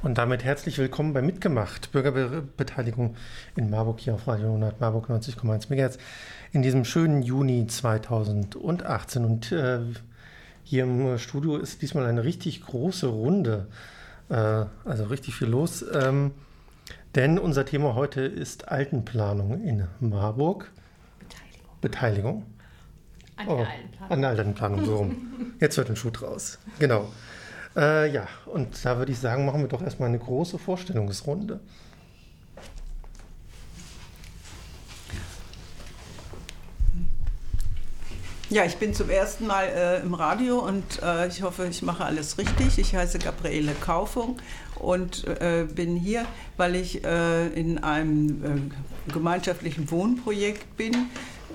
[0.00, 3.16] Und damit herzlich willkommen bei Mitgemacht, Bürgerbeteiligung
[3.56, 5.98] in Marburg hier auf Radio 100 Marburg 90,1 MHz
[6.52, 9.24] in diesem schönen Juni 2018.
[9.24, 9.80] Und äh,
[10.62, 13.66] hier im Studio ist diesmal eine richtig große Runde,
[14.28, 14.34] äh,
[14.84, 15.84] also richtig viel los.
[15.92, 16.30] Ähm,
[17.16, 20.70] denn unser Thema heute ist Altenplanung in Marburg.
[21.80, 22.44] Beteiligung.
[22.44, 22.46] Beteiligung.
[23.34, 24.12] An der oh, Altenplanung.
[24.12, 25.54] An der Altenplanung, so rum.
[25.58, 26.60] Jetzt wird ein Schuh draus.
[26.78, 27.08] Genau.
[27.76, 31.60] Äh, ja, und da würde ich sagen, machen wir doch erstmal eine große Vorstellungsrunde.
[38.50, 42.06] Ja, ich bin zum ersten Mal äh, im Radio und äh, ich hoffe, ich mache
[42.06, 42.78] alles richtig.
[42.78, 44.38] Ich heiße Gabriele Kaufung
[44.76, 46.24] und äh, bin hier,
[46.56, 48.70] weil ich äh, in einem
[49.08, 50.94] äh, gemeinschaftlichen Wohnprojekt bin,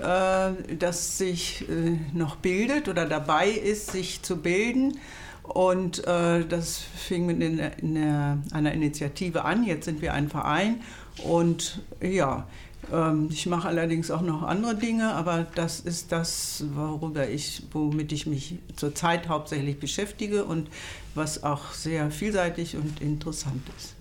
[0.00, 1.64] äh, das sich
[2.12, 5.00] noch bildet oder dabei ist, sich zu bilden.
[5.44, 9.64] Und äh, das fing mit in, in einer Initiative an.
[9.64, 10.80] Jetzt sind wir ein Verein.
[11.22, 12.46] Und ja,
[12.92, 18.12] ähm, ich mache allerdings auch noch andere Dinge, aber das ist das, worüber ich, womit
[18.12, 20.68] ich mich zurzeit hauptsächlich beschäftige und
[21.14, 23.94] was auch sehr vielseitig und interessant ist.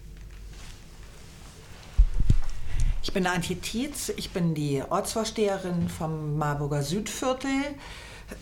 [3.04, 7.52] Ich bin Antje Tietz, ich bin die Ortsvorsteherin vom Marburger Südviertel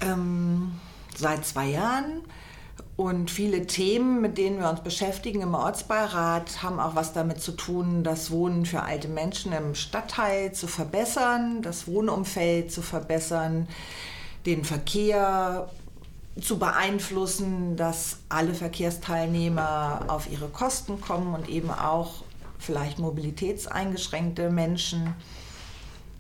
[0.02, 0.74] ähm,
[1.16, 2.22] seit zwei Jahren.
[2.97, 7.53] Und viele Themen, mit denen wir uns beschäftigen im Ortsbeirat, haben auch was damit zu
[7.53, 13.67] tun, das Wohnen für alte Menschen im Stadtteil zu verbessern, das Wohnumfeld zu verbessern,
[14.45, 15.70] den Verkehr
[16.39, 22.23] zu beeinflussen, dass alle Verkehrsteilnehmer auf ihre Kosten kommen und eben auch
[22.59, 25.16] vielleicht mobilitätseingeschränkte Menschen.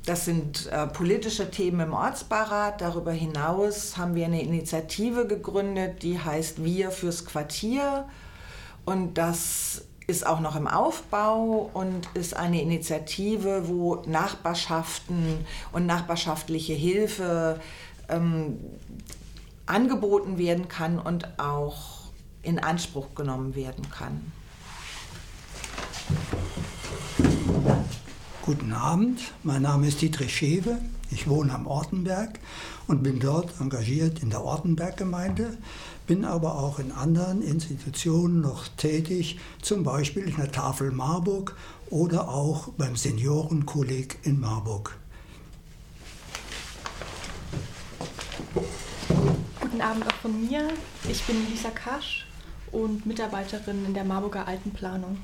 [0.05, 2.81] Das sind äh, politische Themen im Ortsbeirat.
[2.81, 8.07] Darüber hinaus haben wir eine Initiative gegründet, die heißt Wir fürs Quartier.
[8.83, 16.73] Und das ist auch noch im Aufbau und ist eine Initiative, wo Nachbarschaften und nachbarschaftliche
[16.73, 17.59] Hilfe
[18.09, 18.59] ähm,
[19.67, 22.09] angeboten werden kann und auch
[22.41, 24.31] in Anspruch genommen werden kann.
[28.51, 30.77] Guten Abend, mein Name ist Dietrich Schewe.
[31.09, 32.37] Ich wohne am Ortenberg
[32.85, 35.57] und bin dort engagiert in der Ortenberggemeinde,
[36.05, 41.55] bin aber auch in anderen Institutionen noch tätig, zum Beispiel in der Tafel Marburg
[41.89, 44.97] oder auch beim Seniorenkolleg in Marburg.
[49.61, 50.67] Guten Abend auch von mir.
[51.09, 52.27] Ich bin Lisa Kasch
[52.73, 55.19] und Mitarbeiterin in der Marburger Altenplanung.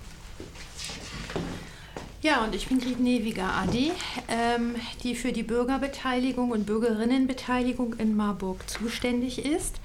[2.27, 3.89] Ja, und ich bin Grit Neviger Adi,
[4.27, 9.77] ähm, die für die Bürgerbeteiligung und Bürgerinnenbeteiligung in Marburg zuständig ist.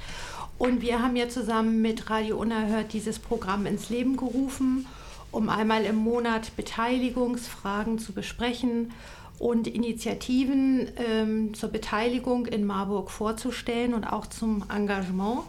[0.58, 4.88] Und wir haben ja zusammen mit Radio Unerhört dieses Programm ins Leben gerufen,
[5.31, 8.91] um einmal im Monat Beteiligungsfragen zu besprechen
[9.38, 15.42] und Initiativen ähm, zur Beteiligung in Marburg vorzustellen und auch zum Engagement.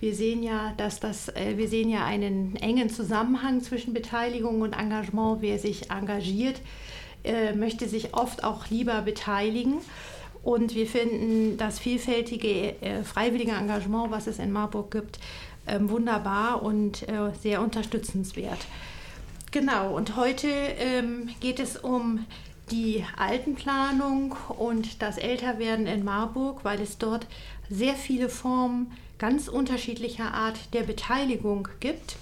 [0.00, 4.72] Wir sehen ja, dass das, äh, wir sehen ja einen engen Zusammenhang zwischen Beteiligung und
[4.72, 5.42] Engagement.
[5.42, 6.60] Wer sich engagiert,
[7.24, 9.78] äh, möchte sich oft auch lieber beteiligen.
[10.44, 15.18] Und wir finden das vielfältige äh, freiwillige Engagement, was es in Marburg gibt,
[15.66, 17.04] ähm, wunderbar und
[17.42, 18.58] sehr unterstützenswert.
[19.50, 22.24] Genau, und heute ähm, geht es um
[22.70, 27.26] die Altenplanung und das Älterwerden in Marburg, weil es dort
[27.68, 32.16] sehr viele Formen gibt ganz unterschiedlicher Art der Beteiligung gibt.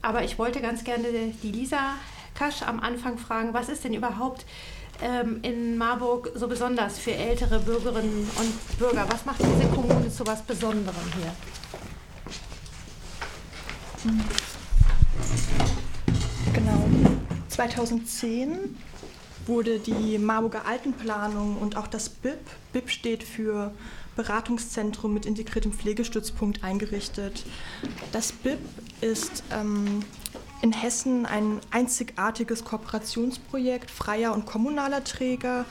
[0.00, 1.08] Aber ich wollte ganz gerne
[1.42, 1.94] die Lisa
[2.34, 4.46] Kasch am Anfang fragen, was ist denn überhaupt
[5.02, 9.06] ähm, in Marburg so besonders für ältere Bürgerinnen und Bürger?
[9.10, 11.32] Was macht diese Kommune zu was Besonderem hier?
[16.52, 16.88] Genau.
[17.48, 18.76] 2010
[19.46, 22.40] wurde die Marburger Altenplanung und auch das BIP,
[22.72, 23.72] BIP steht für
[24.16, 27.44] Beratungszentrum mit integriertem Pflegestützpunkt eingerichtet.
[28.12, 28.58] Das BIP
[29.00, 30.02] ist ähm,
[30.62, 35.64] in Hessen ein einzigartiges Kooperationsprojekt freier und kommunaler Träger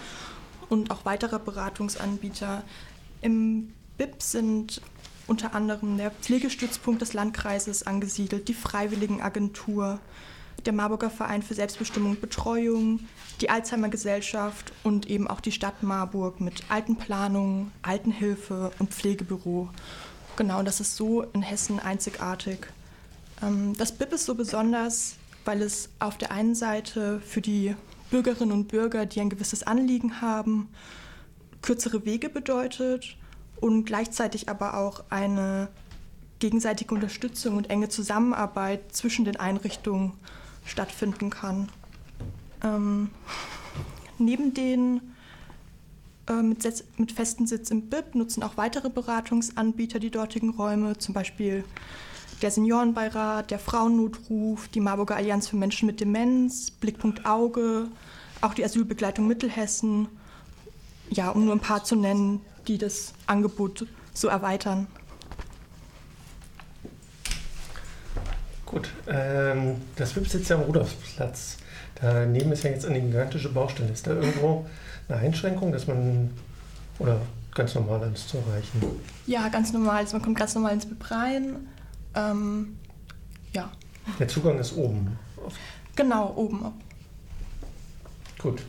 [0.69, 2.63] und auch weiterer Beratungsanbieter.
[3.21, 4.81] Im BIP sind
[5.27, 9.99] unter anderem der Pflegestützpunkt des Landkreises angesiedelt, die Freiwilligenagentur,
[10.65, 12.99] der Marburger Verein für Selbstbestimmung und Betreuung,
[13.41, 19.69] die Alzheimer Gesellschaft und eben auch die Stadt Marburg mit Altenplanung, Altenhilfe und Pflegebüro.
[20.35, 22.67] Genau, das ist so in Hessen einzigartig.
[23.41, 25.15] Ähm, das BIP ist so besonders,
[25.45, 27.75] weil es auf der einen Seite für die
[28.11, 30.69] Bürgerinnen und Bürger, die ein gewisses Anliegen haben,
[31.61, 33.17] kürzere Wege bedeutet
[33.59, 35.69] und gleichzeitig aber auch eine
[36.39, 40.13] gegenseitige Unterstützung und enge Zusammenarbeit zwischen den Einrichtungen
[40.71, 41.69] stattfinden kann.
[42.63, 43.09] Ähm,
[44.17, 45.01] neben den
[46.27, 46.65] äh, mit,
[46.97, 51.63] mit festem Sitz im BIP nutzen auch weitere Beratungsanbieter die dortigen Räume, zum Beispiel
[52.41, 57.87] der Seniorenbeirat, der Frauennotruf, die Marburger Allianz für Menschen mit Demenz, Blickpunkt Auge,
[58.39, 60.07] auch die Asylbegleitung Mittelhessen,
[61.09, 64.87] ja, um nur ein paar zu nennen, die das Angebot so erweitern.
[68.71, 71.57] Gut, ähm, das WIP sitzt ja am Rudolfsplatz.
[71.95, 73.91] Daneben ist ja jetzt eine gigantische Baustelle.
[73.91, 74.65] Ist da irgendwo
[75.07, 76.31] eine Einschränkung, dass man
[76.99, 77.19] oder
[77.53, 78.81] ganz normal alles zu erreichen?
[79.27, 79.97] Ja, ganz normal.
[79.97, 81.67] Also man kommt ganz normal ins BIP rein.
[82.15, 82.77] Ähm,
[83.53, 83.69] ja.
[84.19, 85.19] Der Zugang ist oben.
[85.95, 86.73] Genau, oben.
[88.39, 88.63] Gut.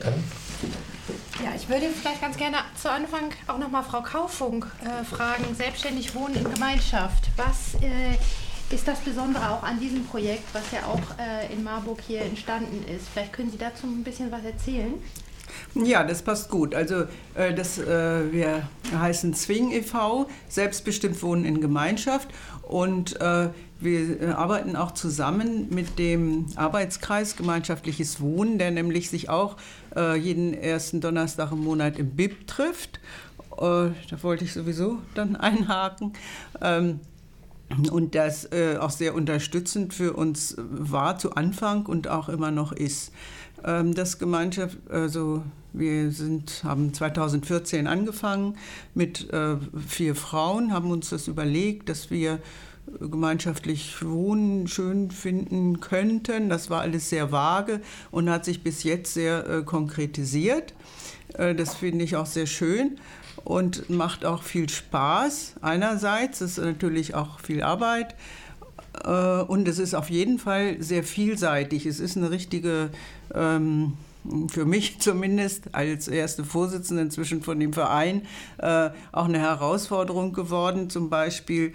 [0.00, 0.14] Dann.
[1.42, 5.54] Ja, ich würde vielleicht ganz gerne zu Anfang auch nochmal Frau Kaufung äh, fragen.
[5.54, 7.30] Selbstständig Wohnen in Gemeinschaft.
[7.36, 8.18] Was äh,
[8.70, 12.84] ist das Besondere auch an diesem Projekt, was ja auch äh, in Marburg hier entstanden
[12.94, 13.08] ist?
[13.08, 14.94] Vielleicht können Sie dazu ein bisschen was erzählen.
[15.74, 16.74] Ja, das passt gut.
[16.74, 17.04] Also
[17.34, 22.28] äh, das, äh, wir heißen Zwing e.V., selbstbestimmt Wohnen in Gemeinschaft
[22.62, 23.48] und äh,
[23.80, 29.56] wir äh, arbeiten auch zusammen mit dem Arbeitskreis Gemeinschaftliches Wohnen, der nämlich sich auch
[29.96, 33.00] äh, jeden ersten Donnerstag im Monat im BIP trifft.
[33.52, 36.12] Äh, da wollte ich sowieso dann einhaken.
[36.60, 37.00] Ähm,
[37.90, 42.72] und das äh, auch sehr unterstützend für uns war zu Anfang und auch immer noch
[42.72, 43.12] ist.
[43.64, 45.42] Ähm, das Gemeinschaft, also
[45.72, 48.56] wir sind, haben 2014 angefangen
[48.94, 49.56] mit äh,
[49.86, 52.40] vier Frauen, haben uns das überlegt, dass wir
[53.00, 56.48] gemeinschaftlich wohnen schön finden könnten.
[56.48, 57.80] Das war alles sehr vage
[58.10, 60.74] und hat sich bis jetzt sehr äh, konkretisiert.
[61.34, 62.98] Äh, das finde ich auch sehr schön
[63.48, 65.54] und macht auch viel Spaß.
[65.62, 68.14] Einerseits ist natürlich auch viel Arbeit
[69.04, 71.86] äh, und es ist auf jeden Fall sehr vielseitig.
[71.86, 72.90] Es ist eine richtige
[73.34, 73.94] ähm,
[74.48, 78.26] für mich zumindest als erste Vorsitzende inzwischen von dem Verein
[78.58, 80.90] äh, auch eine Herausforderung geworden.
[80.90, 81.72] Zum Beispiel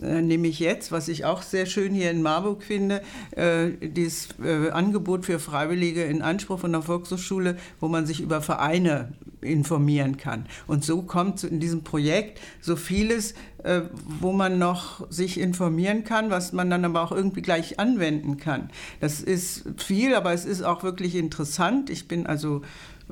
[0.00, 3.02] äh, nehme ich jetzt, was ich auch sehr schön hier in Marburg finde,
[3.32, 8.40] äh, dieses äh, Angebot für Freiwillige in Anspruch von der Volkshochschule, wo man sich über
[8.40, 10.46] Vereine informieren kann.
[10.66, 13.82] Und so kommt in diesem Projekt so vieles, äh,
[14.20, 18.70] wo man noch sich informieren kann, was man dann aber auch irgendwie gleich anwenden kann.
[19.00, 21.90] Das ist viel, aber es ist auch wirklich interessant.
[21.90, 22.62] Ich bin also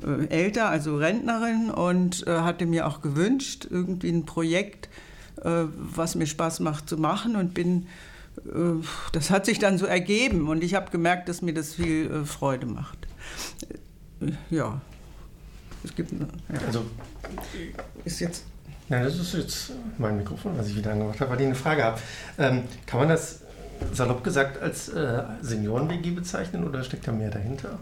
[0.01, 4.89] äh, älter, also Rentnerin und äh, hatte mir auch gewünscht, irgendwie ein Projekt,
[5.43, 7.87] was mir Spaß macht zu machen und bin
[9.11, 12.67] das hat sich dann so ergeben und ich habe gemerkt, dass mir das viel Freude
[12.67, 13.07] macht.
[14.49, 14.79] Ja,
[15.83, 16.11] es gibt.
[16.11, 16.27] Ja.
[16.65, 16.85] Also,
[18.03, 18.43] ist jetzt.
[18.89, 21.83] Nein, das ist jetzt mein Mikrofon, was ich wieder angemacht habe, weil ich eine Frage
[21.83, 21.99] habe.
[22.37, 23.41] Ähm, kann man das
[23.93, 27.79] salopp gesagt als äh, Senioren-WG bezeichnen oder steckt da mehr dahinter?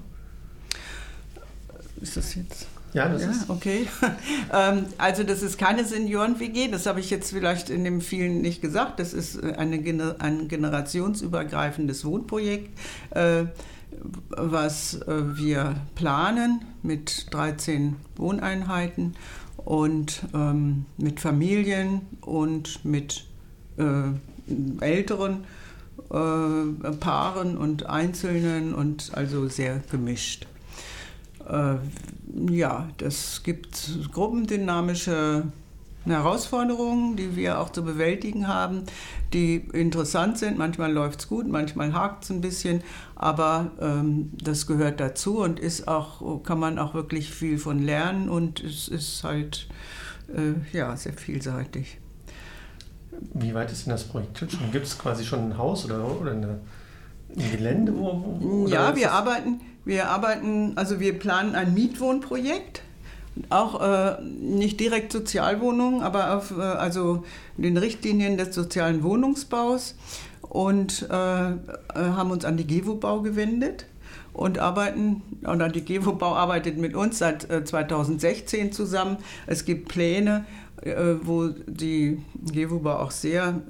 [2.02, 2.68] Ist das jetzt.
[2.96, 3.50] Ja, das ja, ist.
[3.50, 3.88] Okay.
[4.54, 8.62] Ähm, also, das ist keine Senioren-WG, das habe ich jetzt vielleicht in dem vielen nicht
[8.62, 9.00] gesagt.
[9.00, 12.70] Das ist äh, eine, ein generationsübergreifendes Wohnprojekt.
[13.10, 13.46] Äh,
[14.30, 19.16] was äh, wir planen mit 13 Wohneinheiten
[19.58, 23.26] und ähm, mit Familien und mit
[24.80, 25.44] älteren
[26.08, 30.48] Paaren und Einzelnen und also sehr gemischt.
[31.48, 31.76] Äh,
[32.52, 35.44] ja, das gibt gruppendynamische
[36.06, 38.84] Herausforderungen, die wir auch zu bewältigen haben,
[39.34, 40.58] die interessant sind.
[40.58, 42.82] Manchmal läuft es gut, manchmal hakt es ein bisschen,
[43.16, 48.30] aber ähm, das gehört dazu und ist auch, kann man auch wirklich viel von lernen
[48.30, 49.68] und es ist halt
[50.34, 52.00] äh, ja, sehr vielseitig.
[53.34, 54.50] Wie weit ist denn das Projekt schon?
[54.72, 56.60] Gibt es quasi schon ein Haus oder, oder eine,
[57.36, 57.96] ein Gelände?
[57.96, 62.82] Wo, wo ja, wir arbeiten, wir arbeiten, also wir planen ein Mietwohnprojekt
[63.50, 67.24] auch äh, nicht direkt Sozialwohnungen, aber auf äh, also
[67.58, 69.96] den Richtlinien des sozialen Wohnungsbaus
[70.42, 71.56] und äh, äh
[71.94, 73.88] haben uns an die GEWO-Bau gewendet
[74.34, 79.18] und arbeiten, oder die GEWO-Bau arbeitet mit uns seit 2016 äh, zusammen.
[79.48, 80.46] Es gibt Pläne,
[80.82, 83.62] äh, wo die GEWO-Bau auch sehr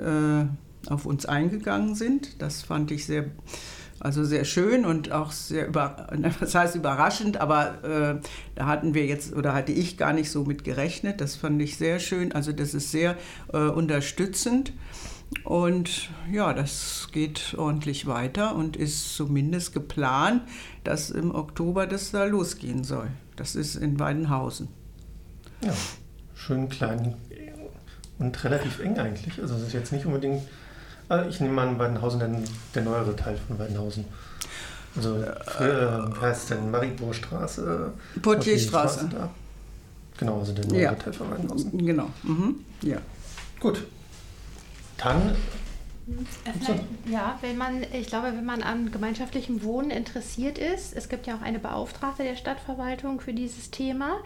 [0.87, 2.41] auf uns eingegangen sind.
[2.41, 3.25] Das fand ich sehr
[3.99, 6.07] also sehr schön und auch sehr über,
[6.39, 8.21] was heißt überraschend, aber äh,
[8.55, 11.21] da hatten wir jetzt oder hatte ich gar nicht so mit gerechnet.
[11.21, 12.31] Das fand ich sehr schön.
[12.33, 13.15] Also das ist sehr
[13.53, 14.73] äh, unterstützend.
[15.43, 20.43] Und ja, das geht ordentlich weiter und ist zumindest geplant,
[20.83, 23.07] dass im Oktober das da losgehen soll.
[23.35, 24.67] Das ist in Weidenhausen.
[25.63, 25.73] Ja,
[26.35, 27.15] schön klein
[28.19, 29.41] und relativ eng eigentlich.
[29.41, 30.41] Also es ist jetzt nicht unbedingt,
[31.29, 32.29] ich nehme an, Weidenhausen der,
[32.73, 34.05] der neuere Teil von Weidenhausen.
[34.95, 37.91] Also früher, wie heißt es denn, Maribourstraße?
[38.21, 39.09] Portierstraße.
[39.11, 39.29] da.
[40.17, 40.93] Genau, also der neue Ja.
[40.93, 41.85] Teil von Weidenhausen.
[41.85, 42.09] Genau.
[42.23, 42.55] Mhm.
[42.81, 42.97] Ja.
[43.59, 43.85] Gut.
[44.97, 45.35] Dann,
[46.45, 51.25] Äh, Ja, wenn man, ich glaube, wenn man an gemeinschaftlichem Wohnen interessiert ist, es gibt
[51.27, 54.17] ja auch eine Beauftragte der Stadtverwaltung für dieses Thema.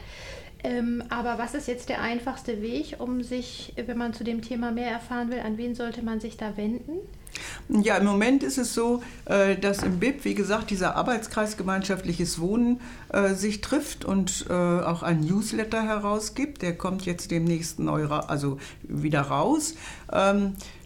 [0.63, 4.71] Ähm, aber was ist jetzt der einfachste Weg, um sich, wenn man zu dem Thema
[4.71, 6.99] mehr erfahren will, an wen sollte man sich da wenden?
[7.69, 12.39] Ja, im Moment ist es so, äh, dass im BIP, wie gesagt, dieser Arbeitskreis gemeinschaftliches
[12.39, 16.61] Wohnen äh, sich trifft und äh, auch einen Newsletter herausgibt.
[16.61, 19.75] Der kommt jetzt demnächst neu, also wieder raus.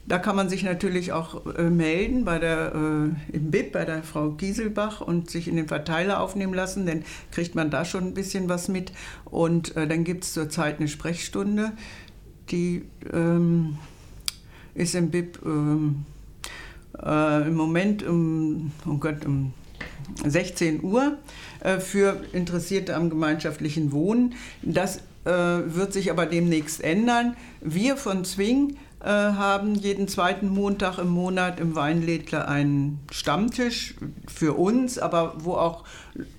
[0.06, 4.04] Da kann man sich natürlich auch äh, melden bei der, äh, im BIP bei der
[4.04, 8.14] Frau Gieselbach und sich in den Verteiler aufnehmen lassen, dann kriegt man da schon ein
[8.14, 8.92] bisschen was mit.
[9.24, 11.72] Und äh, dann gibt es zurzeit eine Sprechstunde,
[12.50, 12.84] die
[13.14, 13.78] ähm,
[14.76, 16.06] ist im BIP ähm,
[17.02, 19.54] äh, im Moment um, oh Gott, um
[20.26, 21.18] 16 Uhr
[21.62, 24.36] äh, für Interessierte am gemeinschaftlichen Wohnen.
[24.62, 27.36] Das äh, wird sich aber demnächst ändern.
[27.62, 28.78] Wir von Zwing
[29.10, 33.96] haben jeden zweiten Montag im Monat im Weinlädler einen Stammtisch
[34.28, 35.84] für uns, aber wo auch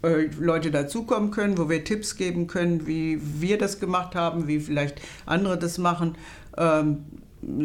[0.02, 4.60] äh, Leute dazukommen können, wo wir Tipps geben können, wie wir das gemacht haben, wie
[4.60, 6.16] vielleicht andere das machen.
[6.56, 7.04] Ähm,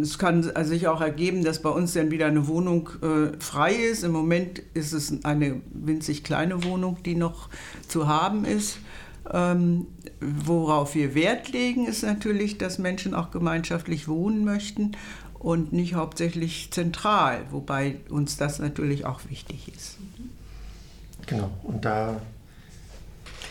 [0.01, 4.03] es kann sich auch ergeben, dass bei uns dann wieder eine Wohnung äh, frei ist.
[4.03, 7.49] Im Moment ist es eine winzig kleine Wohnung, die noch
[7.87, 8.79] zu haben ist.
[9.31, 9.87] Ähm,
[10.21, 14.93] worauf wir Wert legen, ist natürlich, dass Menschen auch gemeinschaftlich wohnen möchten
[15.33, 19.97] und nicht hauptsächlich zentral, wobei uns das natürlich auch wichtig ist.
[21.27, 22.21] Genau, und da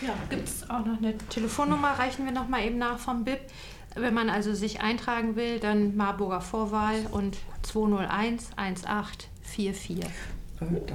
[0.01, 3.41] Ja, gibt es auch noch eine Telefonnummer, reichen wir noch mal eben nach vom BIP.
[3.95, 10.01] Wenn man also sich eintragen will, dann Marburger Vorwahl und 201 1844.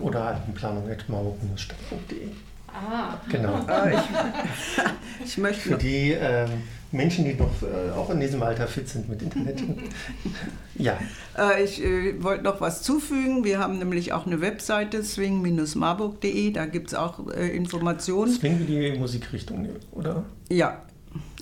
[0.01, 2.29] oder altenplanung.marburg-stadt.de.
[2.73, 3.59] Ah, Genau.
[3.67, 6.49] Äh, ich, ich möchte Für die ähm,
[6.91, 9.61] Menschen, die noch äh, auch in diesem Alter fit sind mit Internet.
[10.75, 10.97] ja,
[11.37, 13.43] Äh, ich äh, wollte noch was zufügen.
[13.43, 16.51] Wir haben nämlich auch eine Webseite, swing-marburg.de.
[16.51, 18.31] Da gibt es auch äh, Informationen.
[18.31, 20.23] Swing wie die Musikrichtung, oder?
[20.49, 20.81] Ja,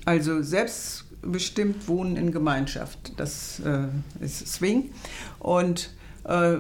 [0.06, 3.14] also selbstbestimmt Wohnen in Gemeinschaft.
[3.18, 3.88] Das äh,
[4.24, 4.92] ist Swing.
[5.40, 5.92] Und
[6.24, 6.58] äh,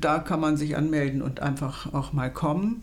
[0.00, 2.82] da kann man sich anmelden und einfach auch mal kommen.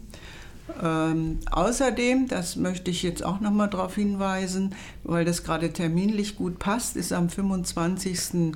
[0.81, 6.35] Ähm, außerdem, das möchte ich jetzt auch noch mal darauf hinweisen, weil das gerade terminlich
[6.35, 8.53] gut passt, ist am 25.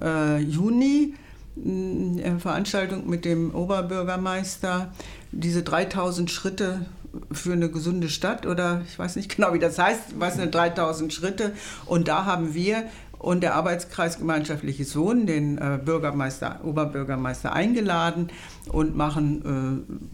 [0.00, 1.14] Äh, Juni
[1.56, 4.92] mh, eine Veranstaltung mit dem Oberbürgermeister,
[5.30, 6.86] diese 3000 Schritte
[7.30, 11.12] für eine gesunde Stadt oder ich weiß nicht genau, wie das heißt, was eine 3000
[11.12, 11.52] Schritte.
[11.86, 12.84] Und da haben wir
[13.22, 18.28] und der Arbeitskreis Gemeinschaftliches Wohnen den äh, Bürgermeister, Oberbürgermeister eingeladen
[18.72, 20.11] und machen äh,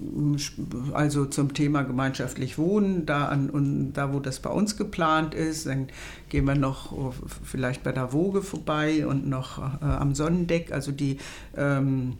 [0.92, 5.66] also zum Thema gemeinschaftlich Wohnen, da, an, und da wo das bei uns geplant ist,
[5.66, 5.88] dann
[6.28, 7.12] gehen wir noch äh,
[7.44, 11.18] vielleicht bei der Woge vorbei und noch äh, am Sonnendeck, also die
[11.56, 12.16] ähm,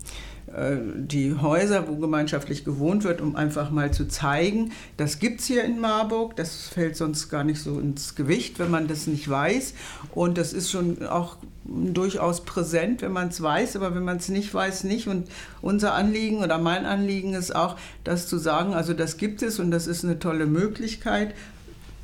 [0.97, 5.65] die Häuser, wo gemeinschaftlich gewohnt wird, um einfach mal zu zeigen, das gibt es hier
[5.65, 9.75] in Marburg, das fällt sonst gar nicht so ins Gewicht, wenn man das nicht weiß.
[10.15, 11.37] Und das ist schon auch
[11.69, 15.07] durchaus präsent, wenn man es weiß, aber wenn man es nicht weiß, nicht.
[15.07, 15.29] Und
[15.61, 19.71] unser Anliegen oder mein Anliegen ist auch, das zu sagen, also das gibt es und
[19.71, 21.35] das ist eine tolle Möglichkeit,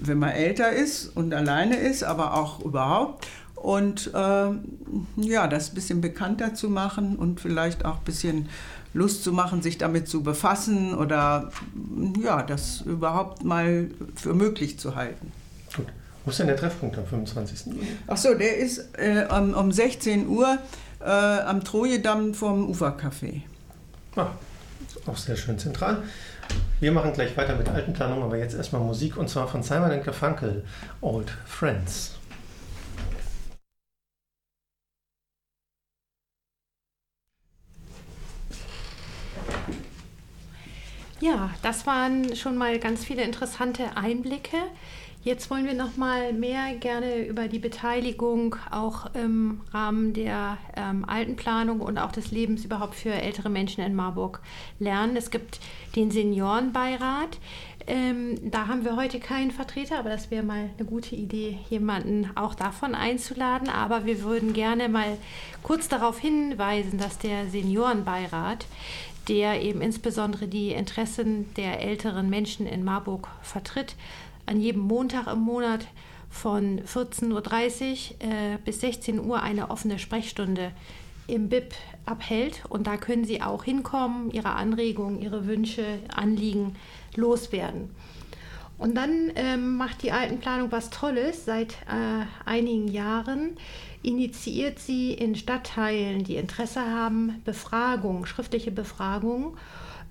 [0.00, 4.50] wenn man älter ist und alleine ist, aber auch überhaupt und äh,
[5.16, 8.48] ja, das ein bisschen bekannter zu machen und vielleicht auch ein bisschen
[8.92, 11.50] Lust zu machen, sich damit zu befassen oder
[12.22, 15.32] ja, das überhaupt mal für möglich zu halten.
[15.74, 15.86] Gut.
[16.24, 17.66] Wo ist denn der Treffpunkt am 25.
[17.66, 17.86] Juni?
[18.06, 20.58] Ach so, der ist äh, um, um 16 Uhr
[21.00, 23.42] äh, am Trojedamm vom Ufercafé.
[24.16, 24.28] Ah,
[25.06, 26.02] auch sehr schön zentral.
[26.80, 30.64] Wir machen gleich weiter mit Altenplanung, aber jetzt erstmal Musik und zwar von Simon Garfunkel,
[31.02, 32.12] Old Friends.
[41.20, 44.56] Ja, das waren schon mal ganz viele interessante Einblicke.
[45.24, 51.06] Jetzt wollen wir noch mal mehr gerne über die Beteiligung auch im Rahmen der ähm,
[51.08, 54.42] Altenplanung und auch des Lebens überhaupt für ältere Menschen in Marburg
[54.78, 55.16] lernen.
[55.16, 55.60] Es gibt
[55.96, 57.38] den Seniorenbeirat.
[57.86, 62.28] Ähm, da haben wir heute keinen Vertreter, aber das wäre mal eine gute Idee, jemanden
[62.34, 63.70] auch davon einzuladen.
[63.70, 65.16] Aber wir würden gerne mal
[65.62, 68.66] kurz darauf hinweisen, dass der Seniorenbeirat
[69.28, 73.96] der eben insbesondere die Interessen der älteren Menschen in Marburg vertritt,
[74.46, 75.86] an jedem Montag im Monat
[76.30, 80.72] von 14.30 Uhr äh, bis 16 Uhr eine offene Sprechstunde
[81.26, 81.74] im BIP
[82.06, 82.64] abhält.
[82.68, 85.84] Und da können Sie auch hinkommen, Ihre Anregungen, Ihre Wünsche,
[86.14, 86.76] Anliegen
[87.14, 87.90] loswerden.
[88.76, 91.44] Und dann ähm, macht die Altenplanung was Tolles.
[91.44, 93.56] Seit äh, einigen Jahren
[94.02, 99.56] initiiert sie in Stadtteilen, die Interesse haben, Befragungen, schriftliche Befragungen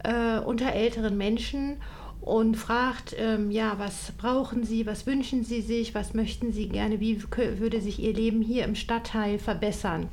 [0.03, 1.77] äh, unter älteren Menschen
[2.23, 6.99] und fragt, ähm, ja, was brauchen Sie, was wünschen Sie sich, was möchten Sie gerne,
[7.01, 7.21] wie
[7.59, 10.07] würde sich Ihr Leben hier im Stadtteil verbessern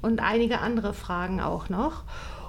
[0.00, 2.04] und einige andere Fragen auch noch.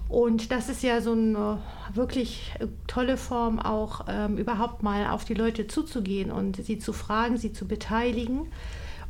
[0.08, 1.60] Und das ist ja so eine
[1.93, 2.51] wirklich
[2.86, 7.53] tolle Form, auch ähm, überhaupt mal auf die Leute zuzugehen und sie zu fragen, sie
[7.53, 8.51] zu beteiligen.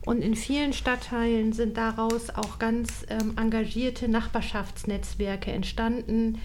[0.05, 6.39] Und in vielen Stadtteilen sind daraus auch ganz ähm, engagierte Nachbarschaftsnetzwerke entstanden,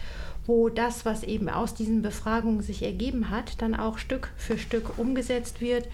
[0.47, 4.99] wo das, was eben aus diesen Befragungen sich ergeben hat, dann auch Stück für Stück
[4.99, 5.89] umgesetzt wird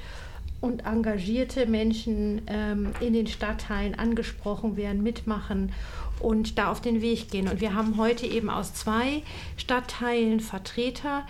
[0.61, 5.73] und engagierte Menschen ähm, in den Stadtteilen angesprochen werden, mitmachen
[6.21, 7.49] und da auf den Weg gehen.
[7.49, 9.23] Und wir haben heute eben aus zwei
[9.57, 11.27] Stadtteilen Vertreter,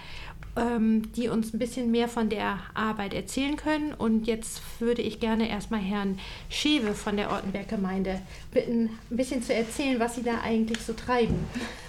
[0.56, 3.94] ähm, die uns ein bisschen mehr von der Arbeit erzählen können.
[3.94, 6.18] Und jetzt würde ich gerne erstmal Herrn
[6.48, 8.20] Schewe von der Ortenberg-Gemeinde
[8.52, 11.38] bitten, ein bisschen zu erzählen, was Sie da eigentlich so treiben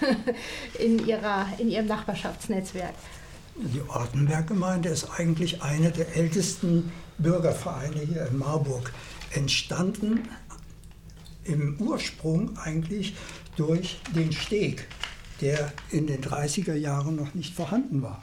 [0.78, 2.94] in, ihrer, in Ihrem Nachbarschaftsnetzwerk.
[3.56, 8.92] Die Ortenberg-Gemeinde ist eigentlich eine der ältesten Bürgervereine hier in Marburg.
[9.32, 10.28] Entstanden
[11.44, 13.14] im Ursprung eigentlich
[13.56, 14.86] durch den Steg,
[15.40, 18.22] der in den 30er Jahren noch nicht vorhanden war.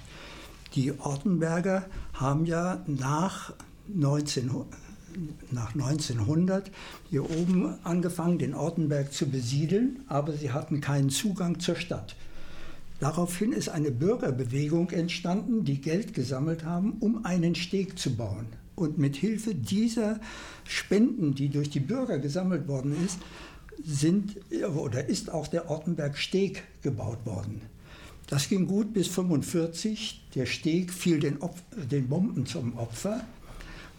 [0.75, 3.53] Die Ortenberger haben ja nach
[3.93, 4.67] 1900,
[5.51, 6.71] nach 1900
[7.09, 12.15] hier oben angefangen, den Ortenberg zu besiedeln, aber sie hatten keinen Zugang zur Stadt.
[13.01, 18.45] Daraufhin ist eine Bürgerbewegung entstanden, die Geld gesammelt haben, um einen Steg zu bauen.
[18.75, 20.21] Und mit Hilfe dieser
[20.63, 23.19] Spenden, die durch die Bürger gesammelt worden ist,
[23.83, 24.37] sind
[24.75, 27.61] oder ist auch der Ortenberg Steg gebaut worden.
[28.31, 30.22] Das ging gut bis 1945.
[30.35, 31.37] Der Steg fiel den,
[31.91, 33.25] den Bomben zum Opfer.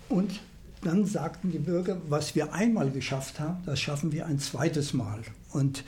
[0.08, 0.40] Und
[0.80, 5.20] dann sagten die Bürger, was wir einmal geschafft haben, das schaffen wir ein zweites Mal.
[5.50, 5.84] Und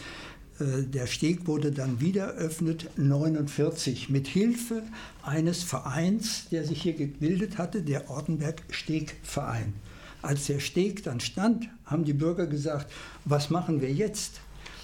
[0.61, 4.83] äh, der Steg wurde dann wieder eröffnet 49 mit Hilfe
[5.23, 9.73] eines Vereins, der sich hier gebildet hatte, der Ortenberg Stegverein.
[10.21, 12.93] Als der Steg dann stand, haben die Bürger gesagt,
[13.25, 14.41] was machen wir jetzt?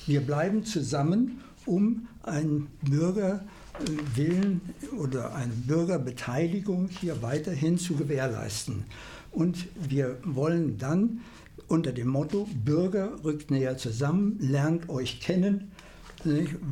[0.06, 4.60] Wir bleiben zusammen, um einen Bürgerwillen
[4.98, 8.82] oder eine Bürgerbeteiligung hier weiterhin zu gewährleisten.
[9.30, 11.20] Und wir wollen dann
[11.68, 15.70] unter dem Motto Bürger rückt näher zusammen, lernt euch kennen,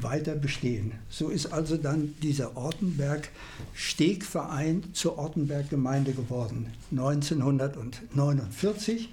[0.01, 0.95] weiter bestehen.
[1.09, 6.67] So ist also dann dieser Ortenberg-Stegverein zur Ortenberg-Gemeinde geworden.
[6.91, 9.11] 1949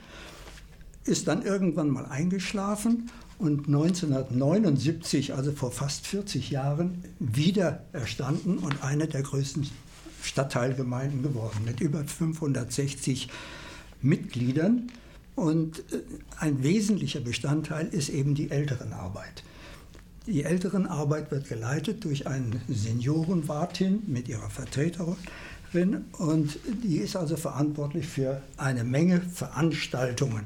[1.05, 8.83] ist dann irgendwann mal eingeschlafen und 1979, also vor fast 40 Jahren, wieder erstanden und
[8.83, 9.69] eine der größten
[10.21, 13.29] Stadtteilgemeinden geworden mit über 560
[14.01, 14.87] Mitgliedern.
[15.35, 15.99] Und äh,
[16.39, 19.43] ein wesentlicher Bestandteil ist eben die Älterenarbeit.
[20.27, 28.07] Die Älterenarbeit wird geleitet durch eine Seniorenwartin mit ihrer Vertreterin und die ist also verantwortlich
[28.07, 30.45] für eine Menge Veranstaltungen.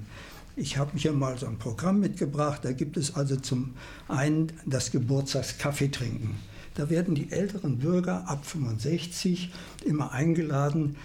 [0.60, 2.66] Ich habe hier mal so ein Programm mitgebracht.
[2.66, 3.76] Da gibt es also zum
[4.10, 6.38] einen das Geburtstagskaffee trinken.
[6.76, 9.52] Da werden die älteren Bürger ab 65
[9.86, 10.98] immer eingeladen,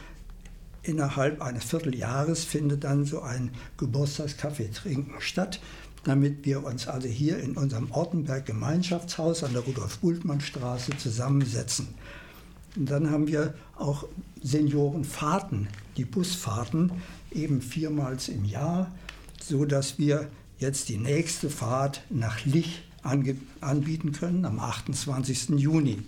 [0.82, 5.60] innerhalb eines Vierteljahres findet dann so ein Geburtstagskaffee trinken statt,
[6.02, 11.88] damit wir uns also hier in unserem Ortenberg Gemeinschaftshaus an der Rudolf-Bultmann-Straße zusammensetzen.
[12.74, 14.08] Und dann haben wir auch
[14.42, 16.90] Seniorenfahrten, die Busfahrten,
[17.30, 18.90] eben viermals im Jahr,
[19.48, 20.28] so dass wir
[20.58, 25.50] jetzt die nächste Fahrt nach Lich anbieten können am 28.
[25.50, 25.98] Juni.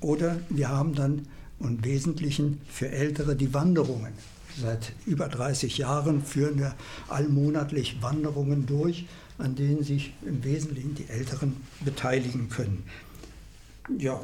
[0.00, 1.26] Oder wir haben dann
[1.60, 4.12] im Wesentlichen für Ältere die Wanderungen.
[4.60, 6.74] Seit über 30 Jahren führen wir
[7.08, 9.06] allmonatlich Wanderungen durch,
[9.38, 12.84] an denen sich im Wesentlichen die Älteren beteiligen können.
[13.98, 14.20] Ja,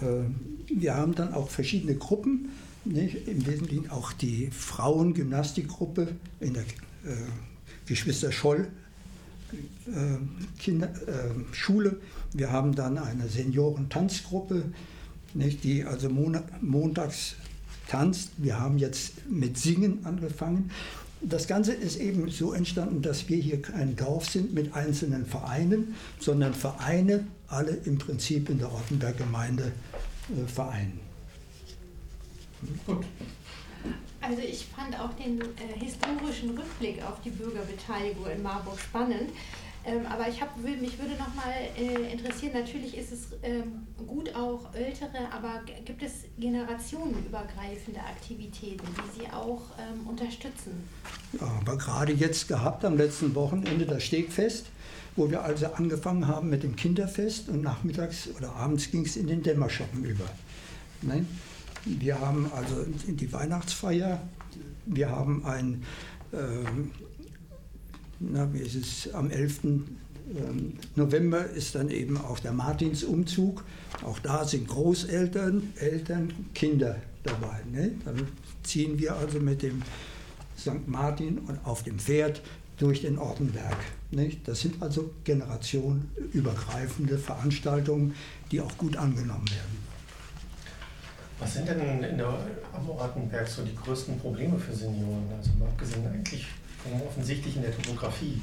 [0.00, 0.24] äh,
[0.68, 2.50] wir haben dann auch verschiedene Gruppen,
[2.84, 3.28] nicht?
[3.28, 6.08] im Wesentlichen auch die Frauengymnastikgruppe
[6.40, 7.16] in der äh,
[7.86, 8.68] Geschwister Scholl
[9.86, 11.98] äh, Kinder, äh, Schule.
[12.32, 14.64] Wir haben dann eine Seniorentanzgruppe,
[15.34, 17.36] nicht, die also montags
[17.88, 18.30] tanzt.
[18.38, 20.70] Wir haben jetzt mit Singen angefangen.
[21.20, 25.94] Das Ganze ist eben so entstanden, dass wir hier kein Dorf sind mit einzelnen Vereinen,
[26.18, 29.72] sondern Vereine alle im Prinzip in der Ortenberg-Gemeinde
[30.30, 31.11] äh, vereinen.
[32.86, 33.04] Gut.
[34.20, 39.30] Also ich fand auch den äh, historischen Rückblick auf die Bürgerbeteiligung in Marburg spannend.
[39.84, 44.32] Ähm, aber ich hab, mich würde noch mal äh, interessieren, natürlich ist es ähm, gut
[44.36, 50.88] auch ältere, aber gibt es generationenübergreifende Aktivitäten, die Sie auch ähm, unterstützen?
[51.32, 54.66] Ja, aber gerade jetzt gehabt am letzten Wochenende das Stegfest,
[55.16, 59.26] wo wir also angefangen haben mit dem Kinderfest und nachmittags oder abends ging es in
[59.26, 60.26] den Dämmerschoppen über.
[61.02, 61.26] Nein?
[61.84, 64.20] Wir haben also die Weihnachtsfeier,
[64.86, 65.82] wir haben ein
[66.32, 66.90] ähm,
[68.30, 69.64] na, wie ist es, am 11.
[69.64, 73.64] Ähm, November ist dann eben auch der Martinsumzug.
[74.04, 77.60] Auch da sind Großeltern, Eltern, Kinder dabei.
[77.70, 77.92] Ne?
[78.04, 78.28] Dann
[78.62, 79.82] ziehen wir also mit dem
[80.56, 80.86] St.
[80.86, 82.42] Martin und auf dem Pferd
[82.78, 83.76] durch den Ortenberg.
[84.10, 84.46] Nicht?
[84.46, 88.14] Das sind also generationenübergreifende Veranstaltungen,
[88.50, 89.81] die auch gut angenommen werden.
[91.42, 92.38] Was sind denn der,
[92.72, 95.24] am Ortenberg so die größten Probleme für Senioren?
[95.36, 96.46] Also abgesehen eigentlich
[97.04, 98.40] offensichtlich in der Topografie.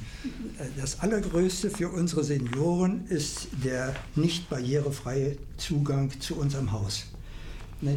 [0.77, 7.05] Das Allergrößte für unsere Senioren ist der nicht barrierefreie Zugang zu unserem Haus.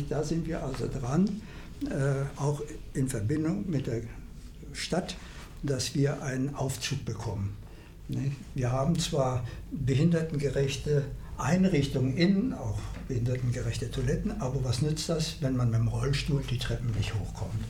[0.09, 1.43] Da sind wir also dran,
[1.85, 2.63] äh, auch
[2.95, 4.03] in Verbindung mit der
[4.73, 5.17] Stadt,
[5.65, 7.57] dass wir einen Aufzug bekommen.
[8.55, 11.05] Wir haben zwar behindertengerechte
[11.39, 12.79] Einrichtungen innen, auch
[13.13, 17.63] behindertengerechte Toiletten, aber was nützt das, wenn man mit dem Rollstuhl die Treppen nicht hochkommt?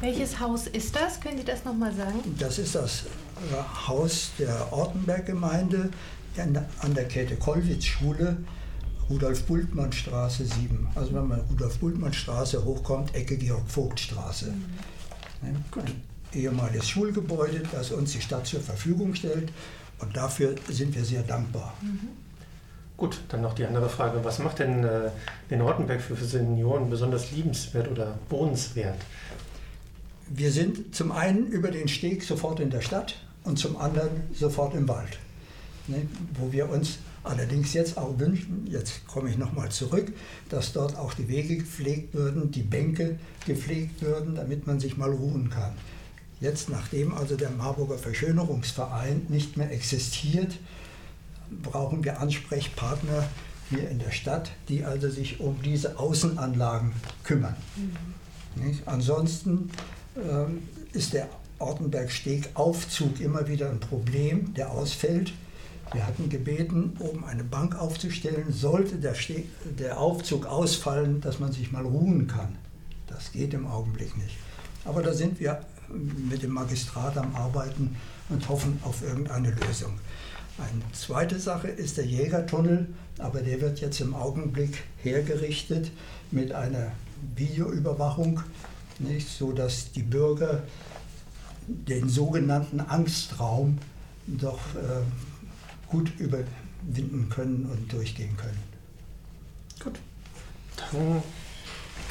[0.00, 1.20] Welches Haus ist das?
[1.20, 2.20] Können Sie das nochmal sagen?
[2.38, 5.90] Das ist das äh, Haus der Ortenberg-Gemeinde
[6.36, 8.36] an der Käthe-Kollwitz-Schule,
[9.10, 10.86] Rudolf-Bultmann-Straße 7.
[10.94, 14.52] Also wenn man Rudolf-Bultmann-Straße hochkommt, Ecke Georg-Vogt-Straße.
[14.52, 15.48] Mhm.
[15.48, 15.64] Ein
[16.32, 19.50] ehemaliges Schulgebäude, das uns die Stadt zur Verfügung stellt.
[19.98, 21.74] Und dafür sind wir sehr dankbar.
[21.82, 22.27] Mhm.
[22.98, 24.22] Gut, dann noch die andere Frage.
[24.24, 25.10] Was macht denn äh,
[25.50, 28.98] den Ortenberg für Senioren besonders liebenswert oder wohnenswert?
[30.30, 34.74] wir sind zum einen über den Steg sofort in der Stadt und zum anderen sofort
[34.74, 35.18] im Wald.
[35.86, 40.12] Ne, wo wir uns allerdings jetzt auch wünschen, jetzt komme ich nochmal zurück,
[40.50, 45.10] dass dort auch die Wege gepflegt würden, die Bänke gepflegt würden, damit man sich mal
[45.10, 45.72] ruhen kann.
[46.40, 50.58] Jetzt, nachdem also der Marburger Verschönerungsverein nicht mehr existiert,
[51.62, 53.24] brauchen wir Ansprechpartner
[53.70, 56.92] hier in der Stadt, die also sich um diese Außenanlagen
[57.24, 57.56] kümmern.
[57.76, 58.78] Mhm.
[58.86, 59.70] Ansonsten
[60.16, 65.32] ähm, ist der Ortenbergsteg-Aufzug immer wieder ein Problem, der ausfällt.
[65.92, 71.52] Wir hatten gebeten, oben eine Bank aufzustellen, sollte der, Steg, der Aufzug ausfallen, dass man
[71.52, 72.56] sich mal ruhen kann.
[73.06, 74.36] Das geht im Augenblick nicht.
[74.84, 75.60] Aber da sind wir
[76.28, 77.96] mit dem Magistrat am Arbeiten
[78.28, 79.98] und hoffen auf irgendeine Lösung.
[80.58, 85.92] Eine zweite Sache ist der Jägertunnel, aber der wird jetzt im Augenblick hergerichtet
[86.32, 86.90] mit einer
[87.36, 88.42] Videoüberwachung
[88.98, 90.64] nicht, so dass die Bürger
[91.68, 93.78] den sogenannten Angstraum
[94.26, 95.02] doch äh,
[95.86, 98.58] gut überwinden können und durchgehen können.
[99.78, 100.00] Gut.
[100.76, 101.22] Dann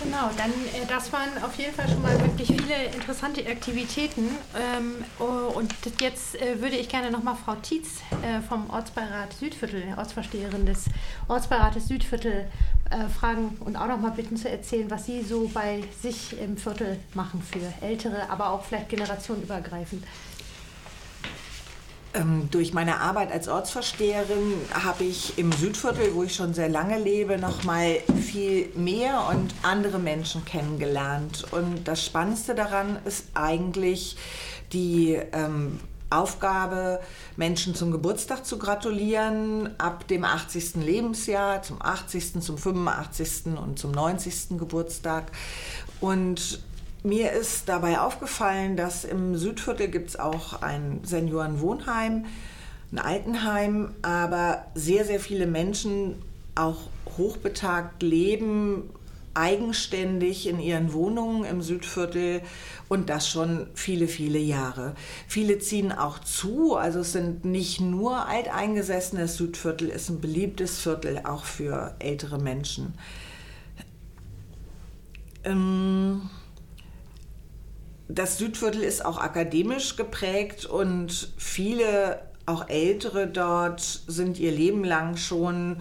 [0.04, 4.30] Genau, dann äh, das waren auf jeden Fall schon mal wirklich viele interessante Aktivitäten.
[4.56, 9.84] Ähm, oh, und jetzt äh, würde ich gerne nochmal Frau Tietz äh, vom Ortsbeirat Südviertel,
[9.98, 10.86] Ortsvorsteherin des
[11.28, 12.48] Ortsbeirates Südviertel,
[13.20, 17.42] fragen und auch nochmal bitten zu erzählen, was Sie so bei sich im Viertel machen
[17.42, 20.06] für ältere, aber auch vielleicht generationenübergreifend.
[22.18, 26.98] Ähm, durch meine Arbeit als Ortsvorsteherin habe ich im Südviertel, wo ich schon sehr lange
[27.00, 31.46] lebe, noch mal viel mehr und andere Menschen kennengelernt.
[31.52, 34.18] Und das Spannendste daran ist eigentlich
[34.74, 37.02] die ähm, Aufgabe,
[37.36, 40.76] Menschen zum Geburtstag zu gratulieren, ab dem 80.
[40.76, 43.58] Lebensjahr, zum 80., zum 85.
[43.62, 44.58] und zum 90.
[44.58, 45.32] Geburtstag.
[46.00, 46.62] Und
[47.04, 52.26] mir ist dabei aufgefallen, dass im Südviertel gibt es auch ein Seniorenwohnheim,
[52.92, 56.16] ein Altenheim, aber sehr, sehr viele Menschen
[56.56, 56.78] auch
[57.18, 58.90] hochbetagt leben,
[59.38, 62.42] eigenständig in ihren Wohnungen im Südviertel
[62.90, 64.96] und das schon viele, viele Jahre.
[65.28, 70.80] Viele ziehen auch zu, also es sind nicht nur Alteingesessene, das Südviertel ist ein beliebtes
[70.80, 72.96] Viertel auch für ältere Menschen.
[75.44, 76.30] Ähm
[78.10, 85.18] das Südviertel ist auch akademisch geprägt und viele, auch Ältere dort, sind ihr Leben lang
[85.18, 85.78] schon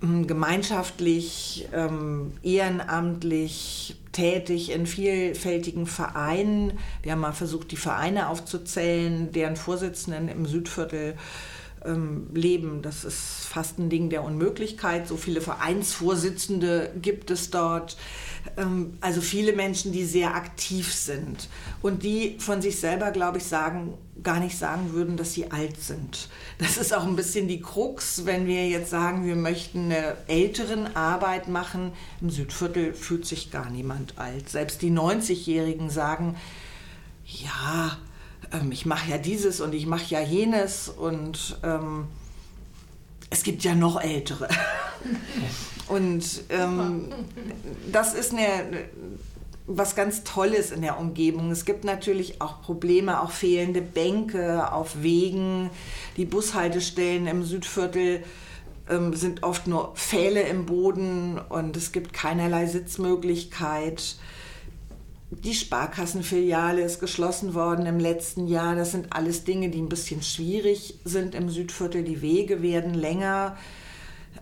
[0.00, 6.78] hm, gemeinschaftlich, ähm, ehrenamtlich tätig in vielfältigen Vereinen.
[7.02, 11.16] Wir haben mal versucht, die Vereine aufzuzählen, deren Vorsitzenden im Südviertel
[11.84, 12.82] ähm, leben.
[12.82, 15.08] Das ist fast ein Ding der Unmöglichkeit.
[15.08, 17.96] So viele Vereinsvorsitzende gibt es dort.
[18.56, 21.48] Ähm, also viele Menschen, die sehr aktiv sind
[21.82, 25.80] und die von sich selber, glaube ich, sagen, gar nicht sagen würden, dass sie alt
[25.80, 26.28] sind.
[26.58, 30.96] Das ist auch ein bisschen die Krux, wenn wir jetzt sagen, wir möchten eine älteren
[30.96, 31.92] Arbeit machen.
[32.20, 34.48] Im Südviertel fühlt sich gar niemand alt.
[34.48, 36.36] Selbst die 90-Jährigen sagen,
[37.26, 37.98] ja,
[38.52, 42.06] ähm, ich mache ja dieses und ich mache ja jenes und ähm,
[43.30, 44.48] es gibt ja noch ältere.
[45.88, 47.08] und ähm,
[47.90, 48.88] das ist eine,
[49.66, 51.50] was ganz Tolles in der Umgebung.
[51.50, 55.70] Es gibt natürlich auch Probleme, auch fehlende Bänke auf Wegen.
[56.16, 58.22] Die Bushaltestellen im Südviertel
[58.88, 64.16] ähm, sind oft nur Pfähle im Boden und es gibt keinerlei Sitzmöglichkeit.
[65.30, 68.76] Die Sparkassenfiliale ist geschlossen worden im letzten Jahr.
[68.76, 72.04] Das sind alles Dinge, die ein bisschen schwierig sind im Südviertel.
[72.04, 73.56] Die Wege werden länger.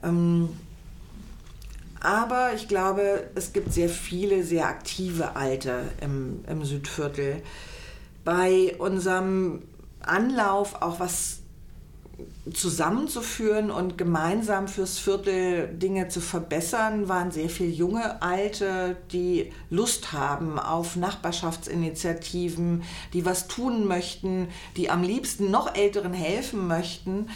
[0.03, 0.51] Ähm,
[2.01, 7.42] aber ich glaube, es gibt sehr viele sehr aktive Alte im, im Südviertel.
[8.25, 9.62] Bei unserem
[10.01, 11.38] Anlauf, auch was
[12.53, 20.12] zusammenzuführen und gemeinsam fürs Viertel Dinge zu verbessern, waren sehr viele junge Alte, die Lust
[20.12, 27.29] haben auf Nachbarschaftsinitiativen, die was tun möchten, die am liebsten noch Älteren helfen möchten.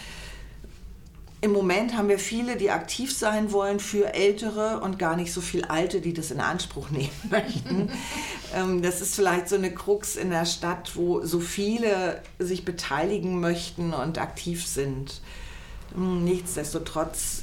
[1.40, 5.40] Im Moment haben wir viele, die aktiv sein wollen für Ältere und gar nicht so
[5.40, 7.90] viel Alte, die das in Anspruch nehmen möchten.
[8.54, 13.40] Ähm, das ist vielleicht so eine Krux in der Stadt, wo so viele sich beteiligen
[13.40, 15.20] möchten und aktiv sind.
[15.94, 17.42] Hm, nichtsdestotrotz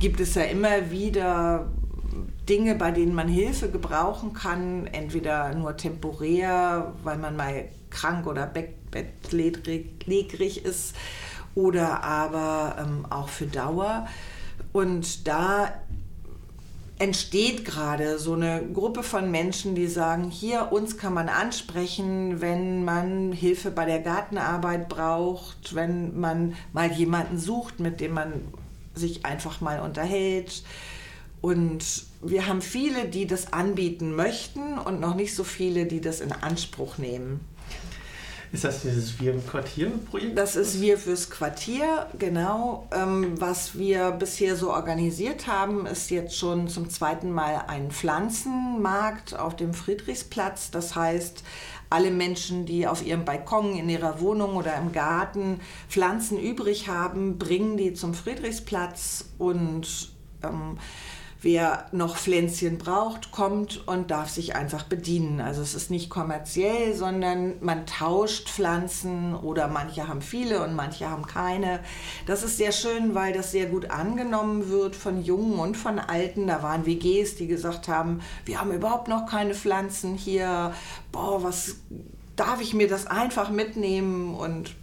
[0.00, 1.72] gibt es ja immer wieder
[2.46, 8.46] Dinge, bei denen man Hilfe gebrauchen kann, entweder nur temporär, weil man mal krank oder
[8.90, 10.94] bettlägerig ist
[11.54, 14.06] oder aber ähm, auch für Dauer.
[14.72, 15.72] Und da
[16.98, 22.84] entsteht gerade so eine Gruppe von Menschen, die sagen, hier uns kann man ansprechen, wenn
[22.84, 28.32] man Hilfe bei der Gartenarbeit braucht, wenn man mal jemanden sucht, mit dem man
[28.94, 30.62] sich einfach mal unterhält.
[31.40, 36.20] Und wir haben viele, die das anbieten möchten und noch nicht so viele, die das
[36.20, 37.40] in Anspruch nehmen.
[38.54, 40.38] Ist das dieses Wir im Quartier-Projekt?
[40.38, 42.86] Das ist Wir fürs Quartier, genau.
[42.92, 49.36] Ähm, was wir bisher so organisiert haben, ist jetzt schon zum zweiten Mal ein Pflanzenmarkt
[49.36, 50.70] auf dem Friedrichsplatz.
[50.70, 51.42] Das heißt,
[51.90, 57.38] alle Menschen, die auf ihrem Balkon, in ihrer Wohnung oder im Garten Pflanzen übrig haben,
[57.38, 60.12] bringen die zum Friedrichsplatz und
[60.44, 60.78] ähm,
[61.44, 65.42] Wer noch Pflänzchen braucht, kommt und darf sich einfach bedienen.
[65.42, 71.10] Also es ist nicht kommerziell, sondern man tauscht Pflanzen oder manche haben viele und manche
[71.10, 71.80] haben keine.
[72.24, 76.46] Das ist sehr schön, weil das sehr gut angenommen wird von Jungen und von Alten.
[76.46, 80.72] Da waren WGs, die gesagt haben, wir haben überhaupt noch keine Pflanzen hier.
[81.12, 81.76] Boah, was
[82.36, 84.74] darf ich mir das einfach mitnehmen und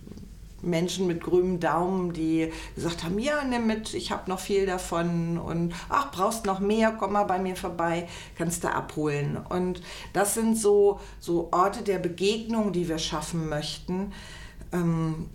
[0.62, 5.38] Menschen mit grünem Daumen, die gesagt haben, ja, nimm mit, ich habe noch viel davon
[5.38, 9.38] und ach, brauchst noch mehr, komm mal bei mir vorbei, kannst du abholen.
[9.38, 9.82] Und
[10.14, 14.14] das sind so, so Orte der Begegnung, die wir schaffen möchten.
[14.72, 15.30] Ähm,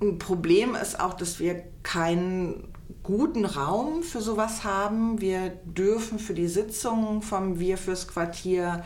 [0.00, 2.68] ein Problem ist auch, dass wir keinen
[3.02, 5.20] guten Raum für sowas haben.
[5.20, 8.84] Wir dürfen für die Sitzungen vom Wir fürs Quartier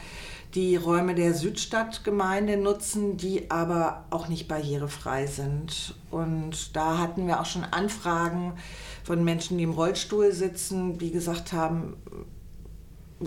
[0.55, 5.95] die Räume der Südstadtgemeinde nutzen, die aber auch nicht barrierefrei sind.
[6.11, 8.55] Und da hatten wir auch schon Anfragen
[9.05, 11.97] von Menschen, die im Rollstuhl sitzen, die gesagt haben,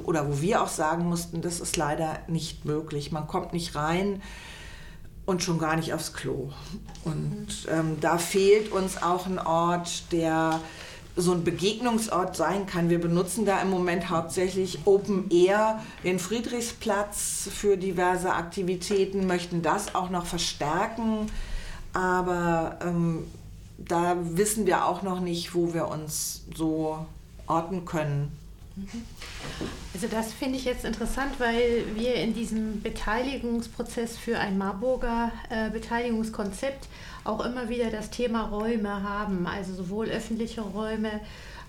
[0.04, 3.12] oder wo wir auch sagen mussten, das ist leider nicht möglich.
[3.12, 4.22] Man kommt nicht rein
[5.26, 6.50] und schon gar nicht aufs Klo.
[7.04, 10.60] Und ähm, da fehlt uns auch ein Ort, der
[11.16, 12.90] so ein Begegnungsort sein kann.
[12.90, 19.94] Wir benutzen da im Moment hauptsächlich Open Air, den Friedrichsplatz für diverse Aktivitäten, möchten das
[19.94, 21.28] auch noch verstärken,
[21.94, 23.26] aber ähm,
[23.78, 27.06] da wissen wir auch noch nicht, wo wir uns so
[27.48, 28.32] orten können.
[29.94, 35.70] Also das finde ich jetzt interessant, weil wir in diesem Beteiligungsprozess für ein Marburger äh,
[35.70, 36.88] Beteiligungskonzept
[37.24, 41.20] auch immer wieder das Thema Räume haben, also sowohl öffentliche Räume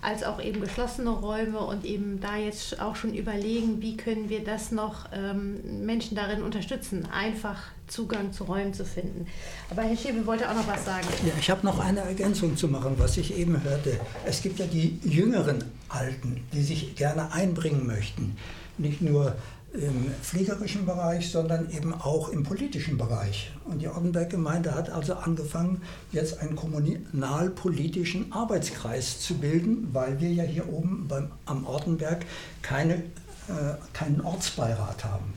[0.03, 4.43] als auch eben geschlossene Räume und eben da jetzt auch schon überlegen, wie können wir
[4.43, 9.27] das noch ähm, Menschen darin unterstützen, einfach Zugang zu Räumen zu finden.
[9.69, 11.07] Aber Herr Schäbe wollte auch noch was sagen.
[11.25, 13.99] Ja, ich habe noch eine Ergänzung zu machen, was ich eben hörte.
[14.25, 18.35] Es gibt ja die jüngeren Alten, die sich gerne einbringen möchten.
[18.77, 19.35] Nicht nur
[19.73, 23.51] im pflegerischen Bereich, sondern eben auch im politischen Bereich.
[23.65, 25.81] Und die Ortenberg-Gemeinde hat also angefangen,
[26.11, 32.25] jetzt einen kommunalpolitischen Arbeitskreis zu bilden, weil wir ja hier oben beim, am Ortenberg
[32.61, 35.33] keine, äh, keinen Ortsbeirat haben.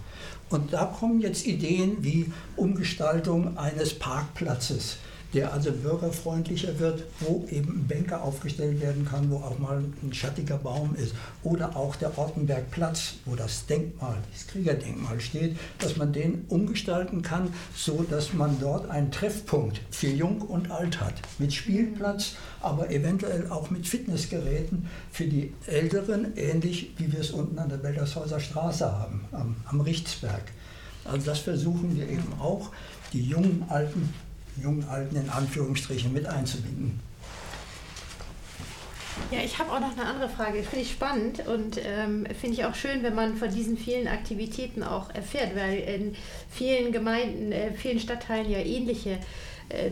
[0.51, 4.99] Und da kommen jetzt Ideen wie Umgestaltung eines Parkplatzes
[5.35, 10.13] der also bürgerfreundlicher wird, wo eben ein Bänker aufgestellt werden kann, wo auch mal ein
[10.13, 11.15] schattiger Baum ist.
[11.43, 17.53] Oder auch der Ortenbergplatz, wo das Denkmal, das Kriegerdenkmal steht, dass man den umgestalten kann,
[17.75, 21.15] so dass man dort einen Treffpunkt für Jung und Alt hat.
[21.39, 27.59] Mit Spielplatz, aber eventuell auch mit Fitnessgeräten für die Älteren, ähnlich wie wir es unten
[27.59, 30.43] an der Beldershäuser Straße haben, am, am Richtsberg.
[31.05, 32.71] Also das versuchen wir eben auch,
[33.13, 34.13] die jungen Alten
[34.63, 37.01] jungen Alten in Anführungsstrichen mit einzubinden.
[39.31, 40.63] Ja, ich habe auch noch eine andere Frage.
[40.63, 44.83] Finde ich spannend und ähm, finde ich auch schön, wenn man von diesen vielen Aktivitäten
[44.83, 46.17] auch erfährt, weil in
[46.51, 49.19] vielen Gemeinden, äh, vielen Stadtteilen ja ähnliche äh,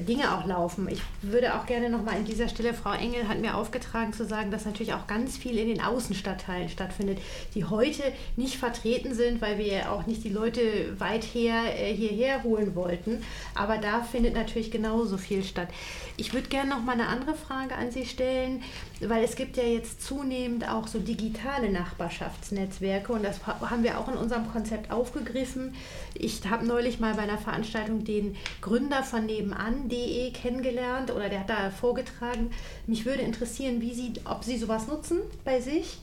[0.07, 0.89] Dinge auch laufen.
[0.89, 4.51] Ich würde auch gerne nochmal an dieser Stelle, Frau Engel hat mir aufgetragen zu sagen,
[4.51, 7.19] dass natürlich auch ganz viel in den Außenstadtteilen stattfindet,
[7.55, 8.03] die heute
[8.37, 10.61] nicht vertreten sind, weil wir auch nicht die Leute
[10.99, 13.23] weit her äh, hierher holen wollten.
[13.55, 15.69] Aber da findet natürlich genauso viel statt.
[16.17, 18.63] Ich würde gerne noch mal eine andere Frage an Sie stellen,
[19.09, 24.09] weil es gibt ja jetzt zunehmend auch so digitale Nachbarschaftsnetzwerke und das haben wir auch
[24.09, 25.75] in unserem Konzept aufgegriffen.
[26.15, 31.51] Ich habe neulich mal bei einer Veranstaltung den Gründer von nebenan.de kennengelernt oder der hat
[31.51, 32.51] da vorgetragen.
[32.87, 35.99] Mich würde interessieren, wie Sie, ob Sie sowas nutzen bei sich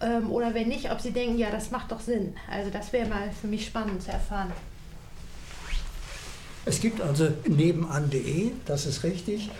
[0.00, 2.34] ähm, oder wenn nicht, ob Sie denken, ja, das macht doch Sinn.
[2.50, 4.52] Also das wäre mal für mich spannend zu erfahren.
[6.64, 9.50] Es gibt also nebenan.de, das ist richtig.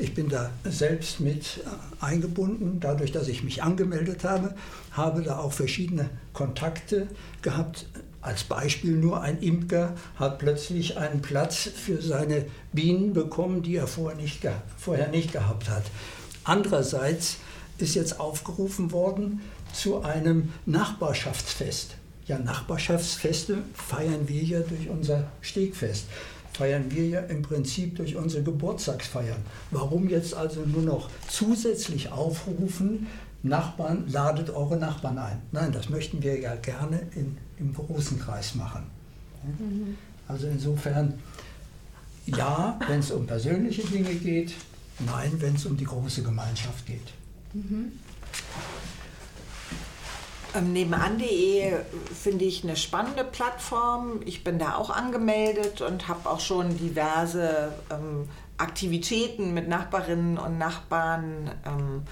[0.00, 4.54] Ich bin da selbst mit äh, eingebunden, dadurch, dass ich mich angemeldet habe,
[4.92, 7.06] habe da auch verschiedene Kontakte
[7.42, 7.84] gehabt.
[8.22, 13.86] Als Beispiel nur ein Imker hat plötzlich einen Platz für seine Bienen bekommen, die er
[13.86, 14.40] vorher nicht,
[14.78, 15.84] vorher nicht gehabt hat.
[16.44, 17.36] Andererseits
[17.76, 19.40] ist jetzt aufgerufen worden
[19.72, 21.96] zu einem Nachbarschaftsfest.
[22.26, 26.06] Ja, Nachbarschaftsfeste feiern wir ja durch unser Stegfest
[26.52, 29.40] feiern wir ja im Prinzip durch unsere Geburtstagsfeiern.
[29.70, 33.06] Warum jetzt also nur noch zusätzlich aufrufen,
[33.42, 35.40] Nachbarn, ladet eure Nachbarn ein?
[35.52, 38.82] Nein, das möchten wir ja gerne in, im großen Kreis machen.
[40.28, 41.14] Also insofern,
[42.26, 44.52] ja, wenn es um persönliche Dinge geht,
[44.98, 47.14] nein, wenn es um die große Gemeinschaft geht.
[47.54, 47.92] Mhm.
[50.54, 51.74] Ähm, Nebenan.de
[52.20, 54.20] finde ich eine spannende Plattform.
[54.24, 60.58] Ich bin da auch angemeldet und habe auch schon diverse ähm, Aktivitäten mit Nachbarinnen und
[60.58, 62.02] Nachbarn ähm,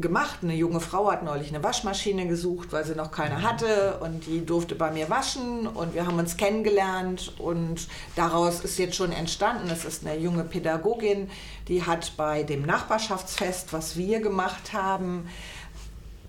[0.00, 0.38] gemacht.
[0.42, 4.44] Eine junge Frau hat neulich eine Waschmaschine gesucht, weil sie noch keine hatte und die
[4.44, 9.68] durfte bei mir waschen und wir haben uns kennengelernt und daraus ist jetzt schon entstanden,
[9.68, 11.30] das ist eine junge Pädagogin,
[11.68, 15.28] die hat bei dem Nachbarschaftsfest, was wir gemacht haben,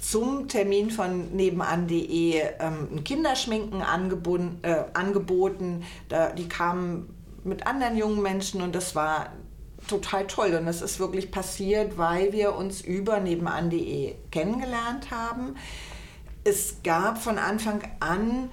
[0.10, 5.84] zum Termin von nebenan.de ähm, ein Kinderschminken äh, angeboten.
[6.08, 9.34] Da, die kamen mit anderen jungen Menschen und das war
[9.88, 10.56] total toll.
[10.56, 15.56] Und das ist wirklich passiert, weil wir uns über nebenan.de kennengelernt haben.
[16.46, 18.50] Es gab von Anfang an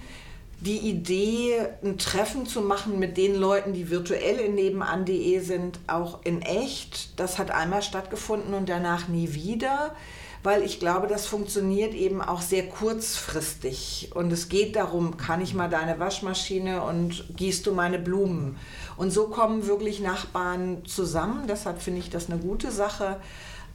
[0.61, 6.25] die Idee, ein Treffen zu machen mit den Leuten, die virtuell in nebenan.de sind, auch
[6.25, 7.21] in echt.
[7.21, 9.95] Das hat einmal stattgefunden und danach nie wieder
[10.44, 14.11] weil ich glaube, das funktioniert eben auch sehr kurzfristig.
[14.14, 18.57] Und es geht darum, kann ich mal deine Waschmaschine und gießt du meine Blumen?
[18.98, 21.46] Und so kommen wirklich Nachbarn zusammen.
[21.48, 23.16] Deshalb finde ich das eine gute Sache.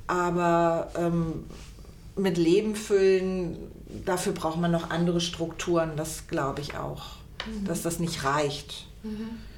[0.06, 1.46] Aber ähm,
[2.16, 3.58] mit Leben füllen,
[4.06, 5.94] dafür braucht man noch andere Strukturen.
[5.98, 7.16] Das glaube ich auch,
[7.48, 7.66] mhm.
[7.66, 8.86] dass das nicht reicht.
[9.02, 9.49] Mhm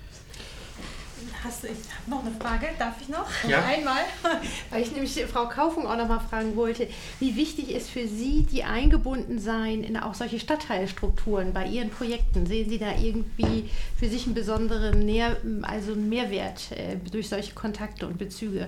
[1.44, 3.28] hast du, ich habe noch eine Frage, darf ich noch?
[3.48, 3.64] Ja.
[3.64, 4.02] Einmal,
[4.70, 6.88] weil ich nämlich Frau Kaufung auch noch mal fragen wollte,
[7.20, 12.46] wie wichtig ist für Sie die Eingebundensein in auch solche Stadtteilstrukturen bei Ihren Projekten?
[12.46, 17.54] Sehen Sie da irgendwie für sich einen besonderen Nähr, also einen Mehrwert äh, durch solche
[17.54, 18.68] Kontakte und Bezüge?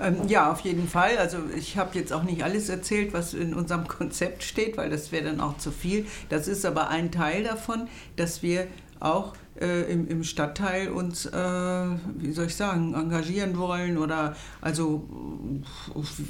[0.00, 1.18] Ähm, ja, auf jeden Fall.
[1.18, 5.12] Also ich habe jetzt auch nicht alles erzählt, was in unserem Konzept steht, weil das
[5.12, 6.06] wäre dann auch zu viel.
[6.28, 8.66] Das ist aber ein Teil davon, dass wir
[8.98, 15.08] auch äh, im, im Stadtteil uns, äh, wie soll ich sagen, engagieren wollen oder also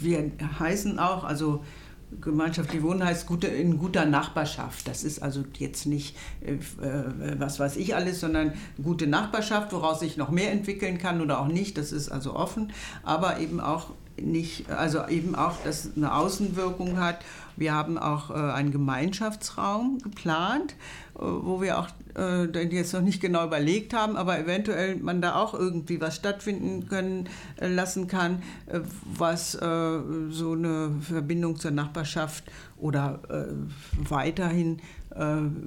[0.01, 1.63] wir heißen auch, also
[2.21, 4.89] gemeinschaftlich wohnen heißt gute, in guter Nachbarschaft.
[4.89, 8.53] Das ist also jetzt nicht äh, äh, was weiß ich alles, sondern
[8.83, 11.79] gute Nachbarschaft, woraus sich noch mehr entwickeln kann oder auch nicht.
[11.79, 12.73] Das ist also offen,
[13.03, 17.19] aber eben auch nicht, also eben auch, dass es eine Außenwirkung hat.
[17.57, 20.75] Wir haben auch äh, einen Gemeinschaftsraum geplant,
[21.15, 25.35] äh, wo wir auch äh, jetzt noch nicht genau überlegt haben, aber eventuell man da
[25.35, 29.59] auch irgendwie was stattfinden können äh, lassen kann, äh, was äh,
[30.31, 32.45] so eine Verbindung zur Nachbarschaft
[32.79, 33.21] oder
[34.09, 34.81] weiterhin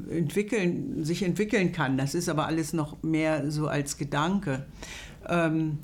[0.09, 1.95] entwickeln, sich entwickeln kann.
[1.97, 4.65] Das ist aber alles noch mehr so als Gedanke.
[5.27, 5.79] Ähm,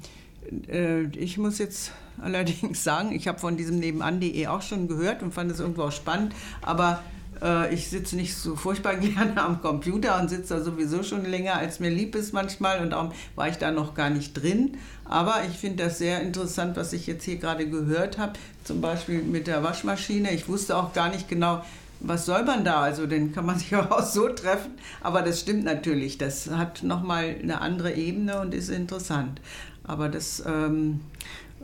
[1.18, 1.92] ich muss jetzt
[2.22, 5.92] allerdings sagen, ich habe von diesem nebenan.de auch schon gehört und fand es irgendwo auch
[5.92, 7.02] spannend, aber
[7.42, 11.56] äh, ich sitze nicht so furchtbar gerne am Computer und sitze da sowieso schon länger,
[11.56, 14.78] als mir lieb ist manchmal und darum war ich da noch gar nicht drin.
[15.06, 18.34] Aber ich finde das sehr interessant, was ich jetzt hier gerade gehört habe,
[18.64, 20.32] zum Beispiel mit der Waschmaschine.
[20.34, 21.64] Ich wusste auch gar nicht genau,
[22.00, 22.82] was soll man da?
[22.82, 24.72] Also den kann man sich auch so treffen.
[25.02, 26.18] Aber das stimmt natürlich.
[26.18, 29.42] Das hat nochmal eine andere Ebene und ist interessant.
[29.90, 31.00] Aber das ähm,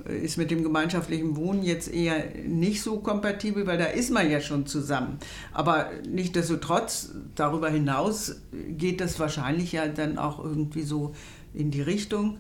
[0.05, 4.41] ist mit dem gemeinschaftlichen Wohnen jetzt eher nicht so kompatibel, weil da ist man ja
[4.41, 5.19] schon zusammen.
[5.53, 8.37] Aber nichtsdestotrotz, darüber hinaus
[8.69, 11.13] geht das wahrscheinlich ja dann auch irgendwie so
[11.53, 12.37] in die Richtung.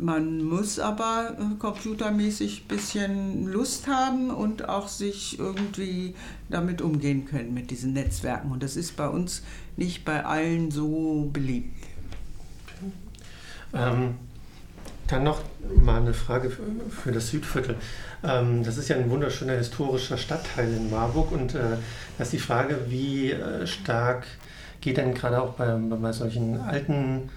[0.00, 6.14] Man muss aber äh, computermäßig ein bisschen Lust haben und auch sich irgendwie
[6.48, 8.50] damit umgehen können mit diesen Netzwerken.
[8.50, 9.42] Und das ist bei uns
[9.76, 11.76] nicht bei allen so beliebt.
[13.74, 14.14] Ähm,
[15.08, 15.40] dann noch
[15.82, 16.50] mal eine Frage
[16.90, 17.76] für das Südviertel.
[18.22, 21.76] Ähm, das ist ja ein wunderschöner historischer Stadtteil in Marburg und äh,
[22.16, 24.26] da ist die Frage, wie äh, stark
[24.80, 27.30] geht denn gerade auch bei, bei solchen alten,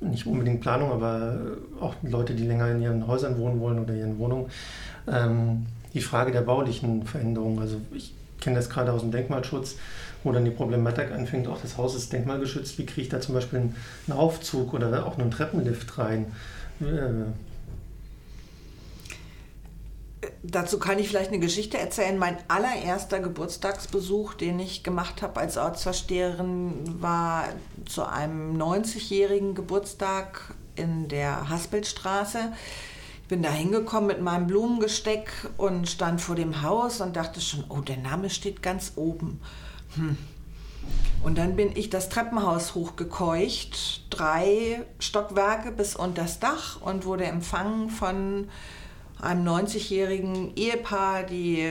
[0.00, 1.38] nicht unbedingt Planung, aber
[1.80, 4.50] auch Leute, die länger in ihren Häusern wohnen wollen oder ihren Wohnungen,
[5.10, 7.58] ähm, die Frage der baulichen Veränderung.
[7.60, 9.76] Also ich kenne das gerade aus dem Denkmalschutz,
[10.24, 13.34] wo dann die Problematik anfängt, auch das Haus ist denkmalgeschützt, wie kriege ich da zum
[13.34, 13.74] Beispiel einen
[14.16, 16.32] Aufzug oder auch einen Treppenlift rein?
[20.42, 22.18] Dazu kann ich vielleicht eine Geschichte erzählen.
[22.18, 27.44] Mein allererster Geburtstagsbesuch, den ich gemacht habe als Ortsversteherin, war
[27.86, 32.52] zu einem 90-jährigen Geburtstag in der Haspelstraße.
[33.22, 37.64] Ich bin da hingekommen mit meinem Blumengesteck und stand vor dem Haus und dachte schon,
[37.68, 39.40] oh, der Name steht ganz oben.
[39.96, 40.16] Hm,
[41.22, 47.24] und dann bin ich das Treppenhaus hochgekeucht, drei Stockwerke bis unter das Dach und wurde
[47.24, 48.48] empfangen von
[49.20, 51.68] einem 90-jährigen Ehepaar, die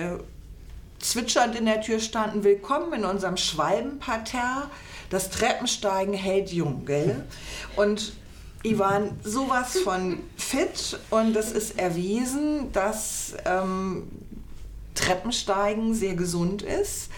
[0.99, 2.43] zwitschernd in der Tür standen.
[2.43, 4.69] Willkommen in unserem Schwalbenparterre.
[5.09, 7.23] Das Treppensteigen hält jung, gell?
[7.75, 8.13] Und
[8.65, 14.07] die waren sowas von fit und es ist erwiesen, dass ähm,
[14.95, 17.09] Treppensteigen sehr gesund ist.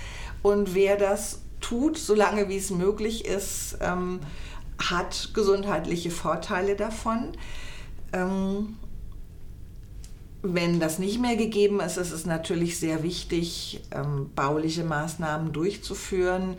[0.41, 4.19] Und wer das tut, solange wie es möglich ist, ähm,
[4.77, 7.33] hat gesundheitliche Vorteile davon.
[8.13, 8.77] Ähm,
[10.43, 16.55] wenn das nicht mehr gegeben ist, ist es natürlich sehr wichtig, ähm, bauliche Maßnahmen durchzuführen.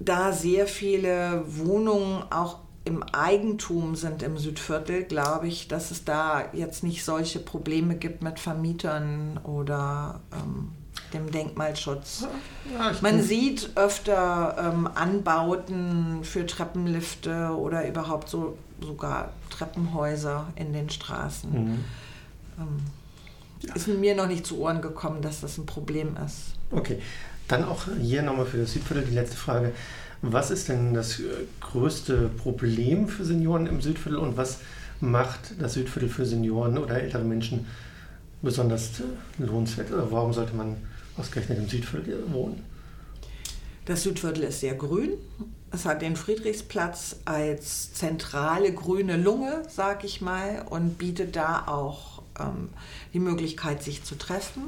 [0.00, 6.44] Da sehr viele Wohnungen auch im Eigentum sind im Südviertel, glaube ich, dass es da
[6.52, 10.70] jetzt nicht solche Probleme gibt mit Vermietern oder ähm,
[11.12, 12.26] dem Denkmalschutz.
[12.72, 20.90] Ja, Man sieht öfter ähm, Anbauten für Treppenlifte oder überhaupt so sogar Treppenhäuser in den
[20.90, 21.50] Straßen.
[21.50, 21.84] Mhm.
[22.58, 26.54] Ähm, ist mir noch nicht zu Ohren gekommen, dass das ein Problem ist.
[26.70, 27.00] Okay,
[27.48, 29.72] dann auch hier nochmal für das Südviertel die letzte Frage.
[30.22, 31.24] Was ist denn das äh,
[31.60, 34.58] größte Problem für Senioren im Südviertel und was
[35.00, 37.66] macht das Südviertel für Senioren oder ältere Menschen
[38.42, 39.92] besonders äh, lohnenswert?
[39.92, 40.76] Oder warum sollte man
[41.18, 42.64] ausgerechnet im Südviertel wohnen?
[43.84, 45.12] Das Südviertel ist sehr grün.
[45.70, 52.22] Es hat den Friedrichsplatz als zentrale grüne Lunge, sag ich mal, und bietet da auch
[52.38, 52.70] ähm,
[53.12, 54.64] die Möglichkeit, sich zu treffen.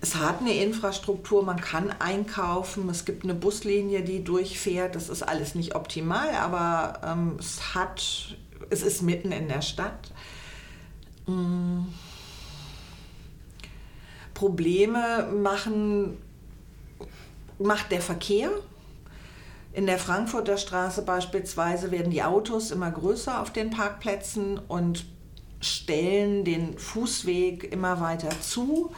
[0.00, 4.94] Es hat eine Infrastruktur, man kann einkaufen, es gibt eine Buslinie, die durchfährt.
[4.94, 8.36] Das ist alles nicht optimal, aber ähm, es hat,
[8.68, 10.12] es ist mitten in der Stadt.
[11.26, 11.86] Mmh
[14.36, 16.18] Probleme machen,
[17.58, 18.50] macht der Verkehr.
[19.72, 25.06] In der Frankfurter Straße beispielsweise werden die Autos immer größer auf den Parkplätzen und
[25.60, 28.92] stellen den Fußweg immer weiter zu,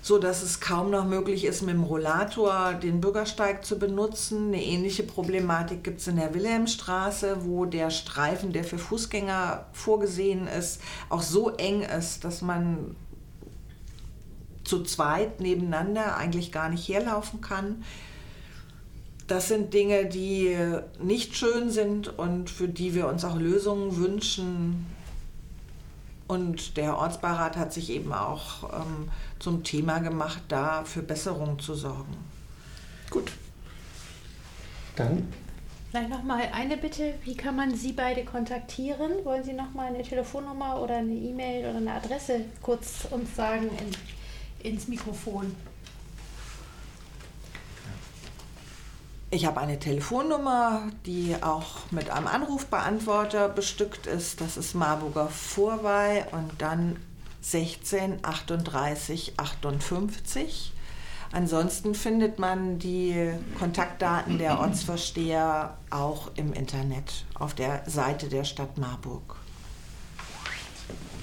[0.00, 4.48] sodass es kaum noch möglich ist, mit dem Rollator den Bürgersteig zu benutzen.
[4.48, 10.46] Eine ähnliche Problematik gibt es in der Wilhelmstraße, wo der Streifen, der für Fußgänger vorgesehen
[10.48, 12.96] ist, auch so eng ist, dass man
[14.64, 17.84] zu zweit nebeneinander eigentlich gar nicht herlaufen kann.
[19.26, 20.56] Das sind Dinge, die
[21.00, 24.86] nicht schön sind und für die wir uns auch Lösungen wünschen.
[26.26, 31.74] Und der Ortsbeirat hat sich eben auch ähm, zum Thema gemacht, da für Besserung zu
[31.74, 32.16] sorgen.
[33.10, 33.32] Gut.
[34.96, 35.28] Dann
[35.94, 39.24] Vielleicht nochmal eine Bitte, wie kann man Sie beide kontaktieren?
[39.24, 43.96] Wollen Sie nochmal eine Telefonnummer oder eine E-Mail oder eine Adresse kurz uns sagen in,
[44.64, 45.54] ins Mikrofon?
[49.30, 54.40] Ich habe eine Telefonnummer, die auch mit einem Anrufbeantworter bestückt ist.
[54.40, 56.96] Das ist Marburger Vorwahl und dann
[57.40, 60.72] 16 38 58.
[61.32, 68.78] Ansonsten findet man die Kontaktdaten der Ortsvorsteher auch im Internet auf der Seite der Stadt
[68.78, 69.34] Marburg.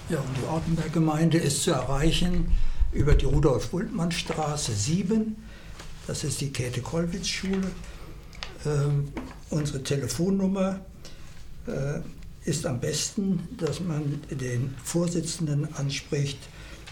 [0.10, 2.52] Ja, und die Ortenberg-Gemeinde ist zu erreichen
[2.92, 5.36] über die Rudolf-Bultmann-Straße 7.
[6.08, 7.72] Das ist die Käthe-Kollwitz-Schule.
[8.66, 9.14] Ähm,
[9.50, 10.80] unsere Telefonnummer
[11.68, 12.00] äh,
[12.44, 16.40] ist am besten, dass man den Vorsitzenden anspricht.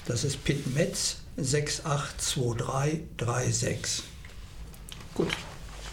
[0.05, 4.03] Das ist Pitt Metz 682336.
[5.15, 5.29] Gut.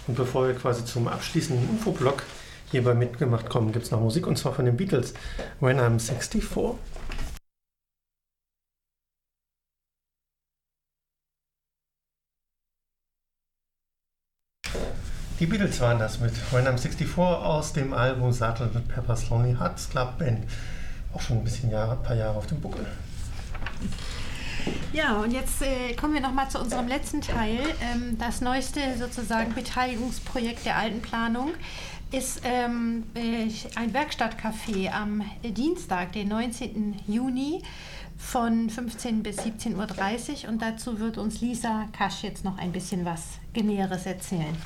[0.07, 2.23] Und bevor wir quasi zum abschließenden Infoblock
[2.71, 5.15] hierbei mitgemacht kommen, gibt es noch Musik und zwar von den Beatles.
[5.61, 6.45] When I'm 64.
[15.39, 19.91] Die Beatles waren das mit When I'm 64 aus dem Album mit Pepper's Lonely Hearts
[19.91, 20.45] Club Band.
[21.13, 22.87] Auch schon ein bisschen Jahre, paar Jahre auf dem Buckel.
[24.95, 27.59] Ja, und jetzt äh, kommen wir nochmal zu unserem letzten Teil.
[27.83, 31.51] Ähm, das neueste sozusagen Beteiligungsprojekt der Altenplanung
[32.13, 37.03] ist ähm, äh, ein Werkstattcafé am Dienstag, den 19.
[37.07, 37.63] Juni
[38.17, 43.05] von 15 bis 17.30 Uhr und dazu wird uns Lisa Kasch jetzt noch ein bisschen
[43.05, 43.23] was
[43.53, 44.57] Genäheres erzählen.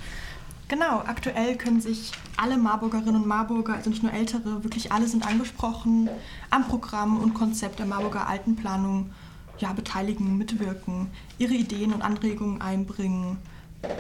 [0.71, 5.27] Genau, aktuell können sich alle Marburgerinnen und Marburger, also nicht nur ältere, wirklich alle sind
[5.27, 6.09] angesprochen
[6.49, 9.11] am Programm und Konzept der Marburger Altenplanung
[9.59, 11.09] ja, beteiligen, mitwirken,
[11.39, 13.39] ihre Ideen und Anregungen einbringen.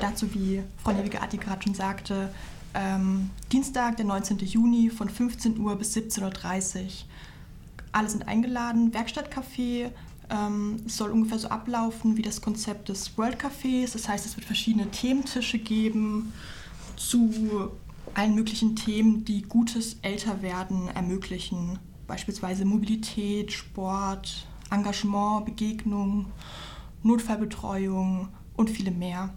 [0.01, 2.33] Dazu, wie Frau Nevige-Atti gerade schon sagte,
[2.75, 4.39] ähm, Dienstag, der 19.
[4.39, 6.89] Juni von 15 Uhr bis 17.30 Uhr.
[7.91, 9.91] Alle sind eingeladen, Werkstattcafé.
[10.31, 13.93] Ähm, soll ungefähr so ablaufen wie das Konzept des World Cafés.
[13.93, 16.33] Das heißt, es wird verschiedene Thementische geben
[17.01, 17.70] zu
[18.14, 21.78] allen möglichen Themen, die gutes Älterwerden ermöglichen.
[22.07, 26.26] Beispielsweise Mobilität, Sport, Engagement, Begegnung,
[27.03, 29.32] Notfallbetreuung und viele mehr.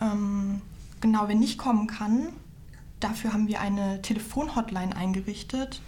[0.00, 0.60] Ähm,
[1.00, 2.28] genau, wer nicht kommen kann,
[3.00, 5.82] dafür haben wir eine Telefonhotline eingerichtet.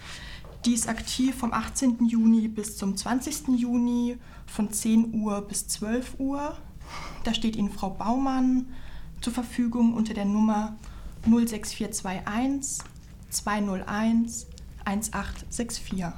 [0.65, 2.07] Die ist aktiv vom 18.
[2.07, 3.49] Juni bis zum 20.
[3.57, 6.57] Juni von 10 Uhr bis 12 Uhr.
[7.25, 8.67] Da steht Ihnen Frau Baumann
[9.21, 10.77] zur Verfügung unter der Nummer
[11.27, 12.85] 06421
[13.31, 14.47] 201
[14.85, 16.15] 1864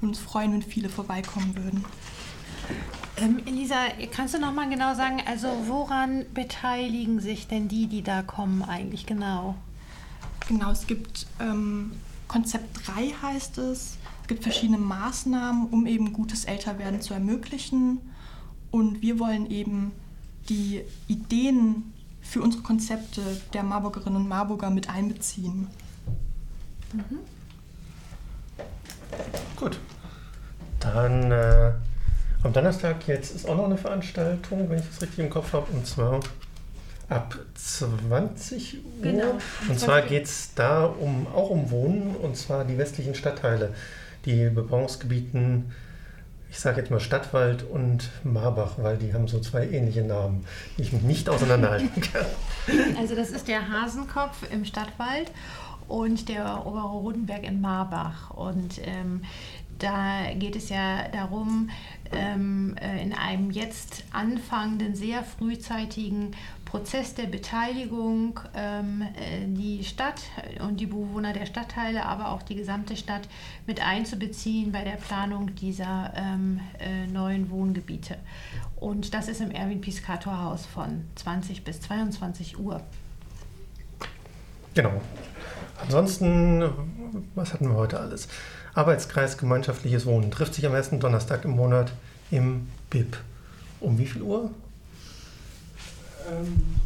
[0.00, 1.84] uns freuen, wenn viele vorbeikommen würden.
[3.16, 3.76] Ähm, Elisa,
[4.10, 8.62] kannst du noch mal genau sagen, also woran beteiligen sich denn die, die da kommen,
[8.62, 9.56] eigentlich genau?
[10.48, 11.92] Genau, es gibt ähm,
[12.28, 13.98] Konzept 3 heißt es.
[14.22, 18.00] Es gibt verschiedene Maßnahmen, um eben gutes Älterwerden zu ermöglichen.
[18.70, 19.92] Und wir wollen eben
[20.48, 21.93] die Ideen
[22.24, 23.20] für unsere Konzepte
[23.52, 25.68] der Marburgerinnen und Marburger mit einbeziehen.
[26.92, 27.18] Mhm.
[29.56, 29.78] Gut,
[30.80, 31.72] dann äh,
[32.42, 35.70] am Donnerstag jetzt ist auch noch eine Veranstaltung, wenn ich das richtig im Kopf habe,
[35.72, 36.20] und zwar
[37.08, 39.02] ab 20 Uhr.
[39.02, 39.38] Genau.
[39.68, 43.74] Und zwar geht es da um, auch um Wohnen, und zwar die westlichen Stadtteile,
[44.24, 45.72] die Bebauungsgebieten,
[46.54, 50.46] ich sage jetzt mal Stadtwald und Marbach, weil die haben so zwei ähnliche Namen,
[50.78, 52.26] die ich mich nicht auseinanderhalten kann.
[52.96, 55.32] Also das ist der Hasenkopf im Stadtwald
[55.88, 58.30] und der Obere Rodenberg in Marbach.
[58.30, 59.22] Und ähm,
[59.80, 61.70] da geht es ja darum,
[62.12, 66.36] ähm, äh, in einem jetzt anfangenden, sehr frühzeitigen
[66.74, 70.22] Prozess der Beteiligung ähm, äh, die Stadt
[70.58, 73.28] und die Bewohner der Stadtteile, aber auch die gesamte Stadt
[73.64, 78.16] mit einzubeziehen bei der Planung dieser ähm, äh, neuen Wohngebiete.
[78.74, 82.80] Und das ist im Erwin Piscator Haus von 20 bis 22 Uhr.
[84.74, 85.00] Genau.
[85.80, 86.64] Ansonsten,
[87.36, 88.26] was hatten wir heute alles?
[88.74, 91.92] Arbeitskreis Gemeinschaftliches Wohnen trifft sich am ersten Donnerstag im Monat
[92.32, 93.16] im BIP.
[93.78, 94.50] Um wie viel Uhr?
[96.30, 96.76] Ähm,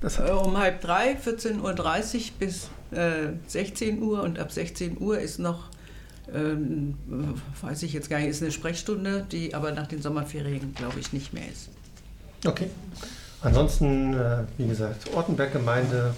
[0.00, 1.74] das um halb drei, 14.30 Uhr
[2.38, 5.68] bis äh, 16 Uhr und ab 16 Uhr ist noch,
[6.32, 6.96] ähm,
[7.60, 11.12] weiß ich jetzt gar nicht, ist eine Sprechstunde, die aber nach den Sommerferien, glaube ich,
[11.12, 11.68] nicht mehr ist.
[12.46, 12.70] Okay.
[13.42, 16.14] Ansonsten, äh, wie gesagt, Ortenberg-Gemeinde,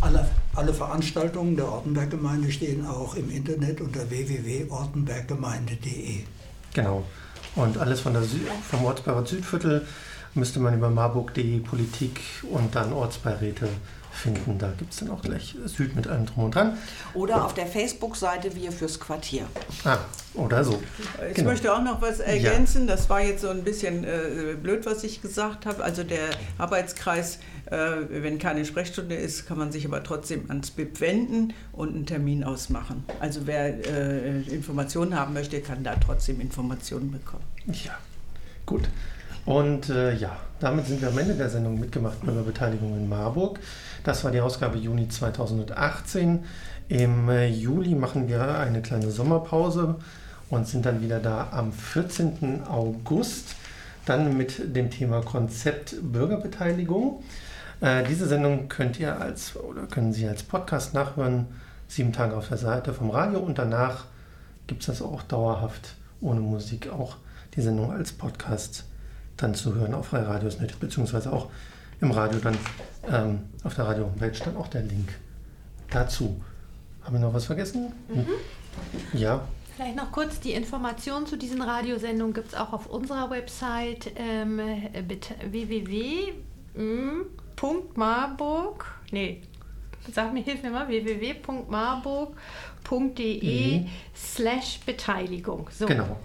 [0.00, 6.24] Alle, alle Veranstaltungen der Ortenberggemeinde stehen auch im Internet unter www.ortenberggemeinde.de.
[6.74, 7.04] Genau.
[7.56, 8.38] Und alles von der Sü
[8.70, 9.86] vom Ortsbeirat Südviertel
[10.34, 13.68] müsste man über marburg.de Politik und dann Ortsbeiräte
[14.12, 14.58] finden.
[14.58, 16.76] Da gibt es dann auch gleich Süd mit allem drum und dran.
[17.14, 19.46] Oder auf der Facebook-Seite Wir fürs Quartier.
[19.84, 19.98] Ah,
[20.34, 20.82] oder so.
[21.28, 21.50] Ich Genau.
[21.50, 22.86] möchte auch noch was ergänzen.
[22.86, 25.82] Das war jetzt so ein bisschen äh, blöd, was ich gesagt habe.
[25.84, 26.28] Also der
[26.58, 27.38] Arbeitskreis, äh,
[27.68, 32.44] wenn keine Sprechstunde ist, kann man sich aber trotzdem ans BIP wenden und einen Termin
[32.44, 33.04] ausmachen.
[33.20, 37.44] Also wer äh, Informationen haben möchte, kann da trotzdem Informationen bekommen.
[37.66, 37.98] Ja,
[38.64, 38.88] gut.
[39.46, 43.60] Und äh, ja, damit sind wir am Ende der Sendung mitgemacht Bürgerbeteiligung in Marburg.
[44.02, 46.44] Das war die Ausgabe Juni 2018.
[46.88, 49.96] Im äh, Juli machen wir eine kleine Sommerpause
[50.50, 52.64] und sind dann wieder da am 14.
[52.68, 53.54] August.
[54.04, 57.22] Dann mit dem Thema Konzept Bürgerbeteiligung.
[57.80, 61.46] Äh, diese Sendung könnt ihr als oder können Sie als Podcast nachhören,
[61.88, 64.06] sieben Tage auf der Seite vom Radio und danach
[64.66, 67.16] gibt es das auch dauerhaft ohne Musik auch
[67.54, 68.84] die Sendung als Podcast
[69.36, 71.50] dann zu hören auf Freiradiosnet, beziehungsweise auch
[72.00, 72.58] im Radio dann
[73.08, 75.10] ähm, auf der Radio-Homepage dann auch der Link
[75.90, 76.40] dazu.
[77.02, 77.92] Haben wir noch was vergessen?
[78.08, 78.26] Hm?
[79.12, 79.42] Ja,
[79.76, 84.58] Vielleicht noch kurz, die Informationen zu diesen Radiosendungen gibt es auch auf unserer Website ähm,
[87.56, 89.42] www.marburg, nee,
[90.12, 93.88] sag mir, hilf mir mal, www.marburg.de Mhm.
[94.14, 95.68] slash Beteiligung.
[95.70, 95.86] So.
[95.86, 96.16] genau.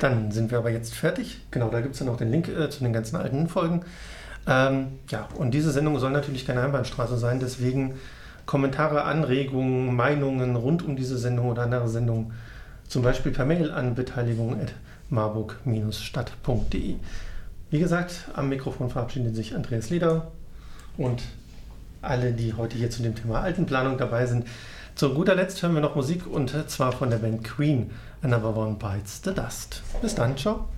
[0.00, 1.40] Dann sind wir aber jetzt fertig.
[1.50, 3.82] Genau, da gibt es dann auch den Link äh, zu den ganzen alten Folgen.
[4.46, 7.94] Ähm, ja, und diese Sendung soll natürlich keine Einbahnstraße sein, deswegen
[8.44, 12.34] Kommentare, Anregungen, Meinungen rund um diese Sendung oder andere Sendungen,
[12.86, 16.96] zum Beispiel per Mail an beteiligung.marburg-stadt.de.
[17.70, 20.30] Wie gesagt, am Mikrofon verabschiedet sich Andreas Leder
[20.96, 21.22] und
[22.00, 24.46] alle, die heute hier zu dem Thema Altenplanung dabei sind.
[24.94, 27.90] Zu guter Letzt hören wir noch Musik und zwar von der Band Queen,
[28.22, 29.82] Another One Bites the Dust.
[30.00, 30.68] Bis dann, ciao.